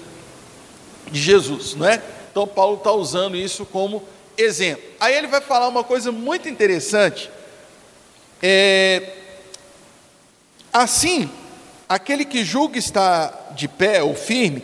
[1.10, 2.02] de Jesus, não é?
[2.30, 4.02] Então Paulo está usando isso como
[4.36, 4.84] exemplo.
[4.98, 7.30] Aí ele vai falar uma coisa muito interessante.
[8.42, 9.14] É,
[10.72, 11.30] assim,
[11.88, 14.62] aquele que julga estar de pé ou firme,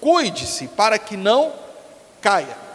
[0.00, 1.52] cuide-se para que não
[2.20, 2.68] caia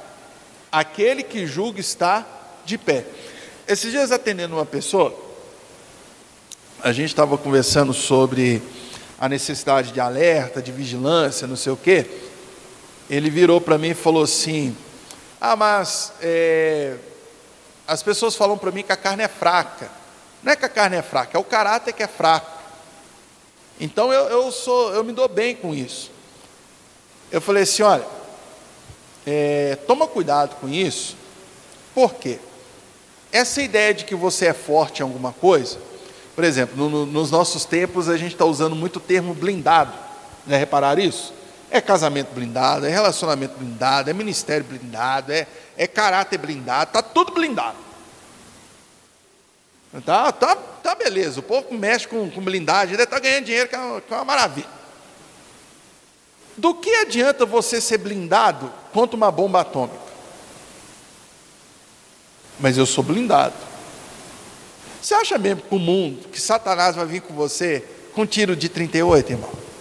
[0.73, 2.25] aquele que julga está
[2.65, 3.05] de pé.
[3.67, 5.15] Esses dias atendendo uma pessoa,
[6.81, 8.59] a gente estava conversando sobre
[9.19, 12.07] a necessidade de alerta, de vigilância, não sei o quê.
[13.09, 14.75] Ele virou para mim e falou assim:
[15.39, 16.95] Ah, mas é,
[17.87, 19.89] as pessoas falam para mim que a carne é fraca.
[20.41, 22.51] Não é que a carne é fraca, é o caráter que é fraco.
[23.79, 26.11] Então eu, eu sou, eu me dou bem com isso.
[27.31, 28.05] Eu falei assim: olha,
[29.25, 31.15] é, toma cuidado com isso,
[31.93, 32.39] por quê?
[33.31, 35.77] Essa ideia de que você é forte em alguma coisa,
[36.35, 39.93] por exemplo, no, no, nos nossos tempos a gente está usando muito o termo blindado,
[40.47, 41.33] já repararam isso?
[41.73, 47.31] É casamento blindado, é relacionamento blindado, é ministério blindado, é, é caráter blindado, está tudo
[47.33, 47.77] blindado.
[50.05, 53.79] Tá, tá, tá beleza, o povo mexe com, com blindagem, está ganhando dinheiro, que é,
[53.79, 54.69] uma, que é uma maravilha.
[56.55, 59.97] Do que adianta você ser blindado contra uma bomba atômica?
[62.59, 63.55] Mas eu sou blindado.
[65.01, 69.72] Você acha mesmo mundo, que Satanás vai vir com você com tiro de 38, irmão?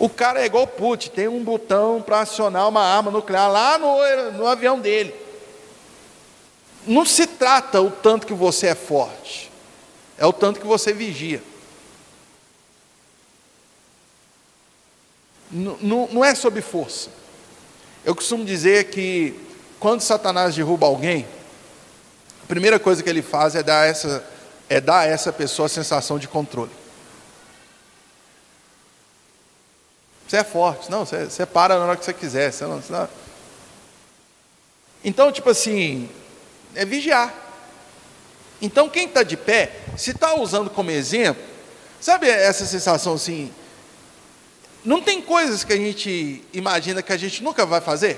[0.00, 3.98] O cara é igual Putin, tem um botão para acionar uma arma nuclear lá no,
[4.32, 5.14] no avião dele.
[6.86, 9.52] Não se trata o tanto que você é forte,
[10.16, 11.42] é o tanto que você vigia.
[15.50, 17.10] Não, não é sob força.
[18.02, 19.38] Eu costumo dizer que
[19.78, 21.26] quando Satanás derruba alguém,
[22.42, 24.24] a primeira coisa que ele faz é dar essa,
[24.66, 26.79] é dar a essa pessoa a sensação de controle.
[30.30, 32.52] Você é forte, não, você, você para na hora que você quiser.
[32.52, 33.08] Você não, você não...
[35.02, 36.08] Então, tipo assim,
[36.72, 37.34] é vigiar.
[38.62, 41.42] Então, quem está de pé, se está usando como exemplo,
[42.00, 43.52] sabe essa sensação assim,
[44.84, 48.16] não tem coisas que a gente imagina que a gente nunca vai fazer?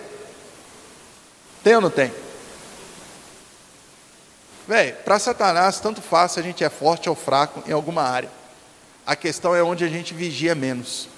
[1.65, 2.13] Tem ou não tem?
[4.69, 8.29] Véi, para Satanás, tanto faz se a gente é forte ou fraco em alguma área.
[9.07, 11.09] A questão é onde a gente vigia menos.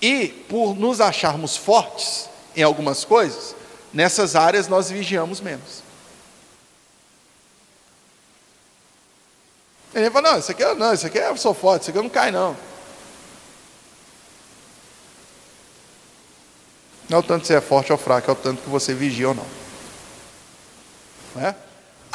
[0.00, 3.54] E por nos acharmos fortes em algumas coisas,
[3.92, 5.82] nessas áreas nós vigiamos menos.
[9.94, 12.10] Ele fala, não, isso aqui, não, isso aqui eu sou forte, isso aqui eu não
[12.10, 12.56] cai não.
[17.08, 18.92] Não é o tanto que você é forte ou fraco, é o tanto que você
[18.92, 19.46] vigia ou não.
[21.34, 21.56] não é?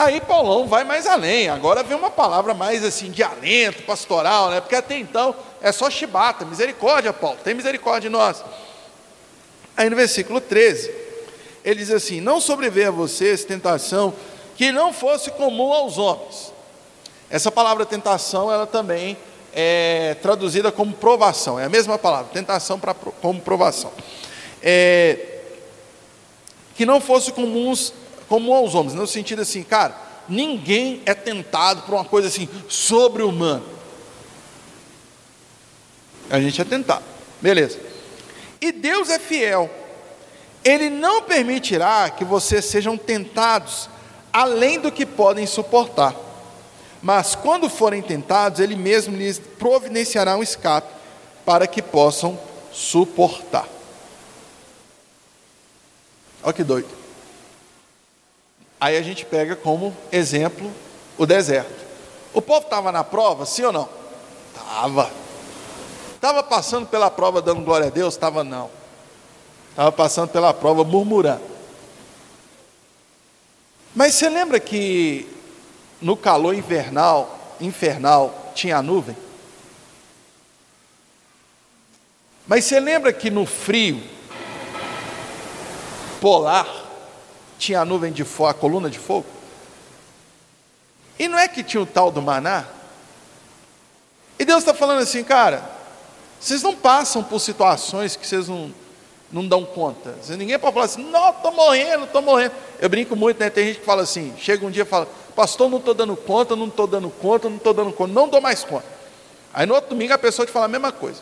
[0.02, 4.60] Aí Paulão vai mais além, agora vem uma palavra mais assim de alento pastoral, né?
[4.60, 8.44] Porque até então é só chibata, misericórdia, Paulo, tem misericórdia de nós.
[9.78, 10.92] Aí no versículo 13,
[11.64, 14.14] ele diz assim: Não sobreveia a vocês tentação
[14.56, 16.52] que não fosse comum aos homens.
[17.30, 19.16] Essa palavra tentação, ela também
[19.54, 23.92] é traduzida como provação, é a mesma palavra, tentação para como provação
[24.62, 25.18] é,
[26.76, 27.94] que não fosse comuns,
[28.32, 29.94] comum aos homens, no sentido assim, cara,
[30.30, 33.62] ninguém é tentado por uma coisa assim sobre-humana.
[36.30, 37.04] A gente é tentado,
[37.42, 37.78] beleza.
[38.62, 39.70] E Deus é fiel,
[40.64, 43.90] Ele não permitirá que vocês sejam tentados
[44.32, 46.16] além do que podem suportar.
[47.02, 50.88] Mas quando forem tentados, Ele mesmo lhes providenciará um escape
[51.46, 52.40] para que possam
[52.72, 53.68] suportar.
[56.42, 57.01] Olha que doido.
[58.82, 60.72] Aí a gente pega como exemplo
[61.16, 61.86] o deserto.
[62.34, 63.88] O povo estava na prova, sim ou não?
[64.56, 65.12] Estava.
[66.16, 68.16] Estava passando pela prova dando glória a Deus?
[68.16, 68.72] Estava não.
[69.70, 71.44] Estava passando pela prova murmurando.
[73.96, 75.28] Mas você lembra que
[76.02, 79.16] no calor invernal, infernal, tinha a nuvem?
[82.48, 84.02] Mas você lembra que no frio
[86.20, 86.81] polar
[87.62, 89.26] tinha a nuvem de fogo, a coluna de fogo?
[91.20, 92.66] E não é que tinha o tal do maná?
[94.40, 95.64] E Deus está falando assim, cara,
[96.40, 98.74] vocês não passam por situações que vocês não,
[99.32, 100.16] não dão conta.
[100.30, 102.54] Ninguém pode falar assim, não, estou morrendo, estou morrendo.
[102.80, 103.52] Eu brinco muito, né?
[103.52, 106.56] Tem gente que fala assim, chega um dia e fala, pastor, não estou dando conta,
[106.56, 108.88] não estou dando conta, não estou dando conta, não dou mais conta.
[109.54, 111.22] Aí no outro domingo a pessoa te fala a mesma coisa.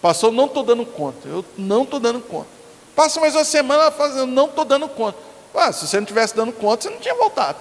[0.00, 2.48] Pastor, não estou dando conta, eu não estou dando conta.
[2.96, 5.16] Passa mais uma semana fazendo, não estou dando conta.
[5.54, 7.58] Ué, se você não tivesse dando conta, você não tinha voltado.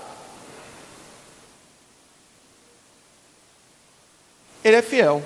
[4.64, 5.24] Ele é fiel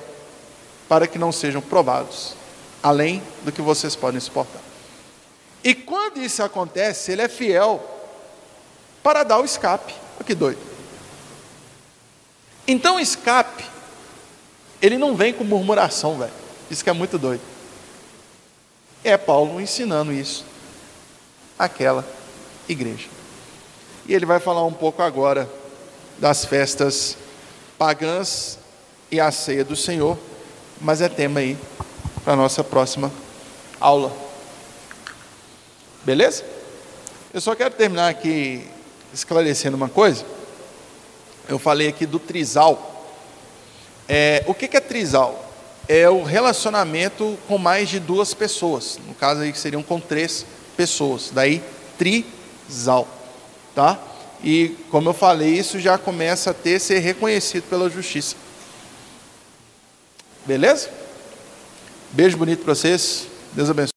[0.87, 2.35] para que não sejam provados,
[2.81, 4.61] além do que vocês podem suportar.
[5.63, 7.83] E quando isso acontece, ele é fiel
[9.03, 9.93] para dar o escape.
[10.15, 10.61] Olha que doido.
[12.67, 13.65] Então o escape,
[14.81, 16.33] ele não vem com murmuração, velho.
[16.69, 17.41] Isso que é muito doido.
[19.03, 20.45] É Paulo ensinando isso
[21.59, 22.03] àquela
[22.67, 23.07] igreja.
[24.07, 25.49] E ele vai falar um pouco agora
[26.17, 27.17] das festas
[27.77, 28.57] pagãs
[29.11, 30.17] e a ceia do Senhor,
[30.79, 31.57] mas é tema aí
[32.23, 33.11] para a nossa próxima
[33.79, 34.11] aula.
[36.03, 36.43] Beleza?
[37.33, 38.67] Eu só quero terminar aqui
[39.13, 40.25] esclarecendo uma coisa.
[41.47, 43.13] Eu falei aqui do trisal.
[44.07, 45.51] É, o que, é trisal?
[45.87, 48.99] É o relacionamento com mais de duas pessoas.
[49.07, 50.45] No caso aí seriam com três
[50.77, 51.31] pessoas.
[51.33, 51.63] Daí
[51.97, 52.29] trisal,
[53.73, 53.99] tá?
[54.43, 58.35] E como eu falei, isso já começa a ter ser reconhecido pela justiça.
[60.45, 60.89] Beleza?
[62.11, 63.27] Beijo bonito para vocês.
[63.53, 63.93] Deus abençoe.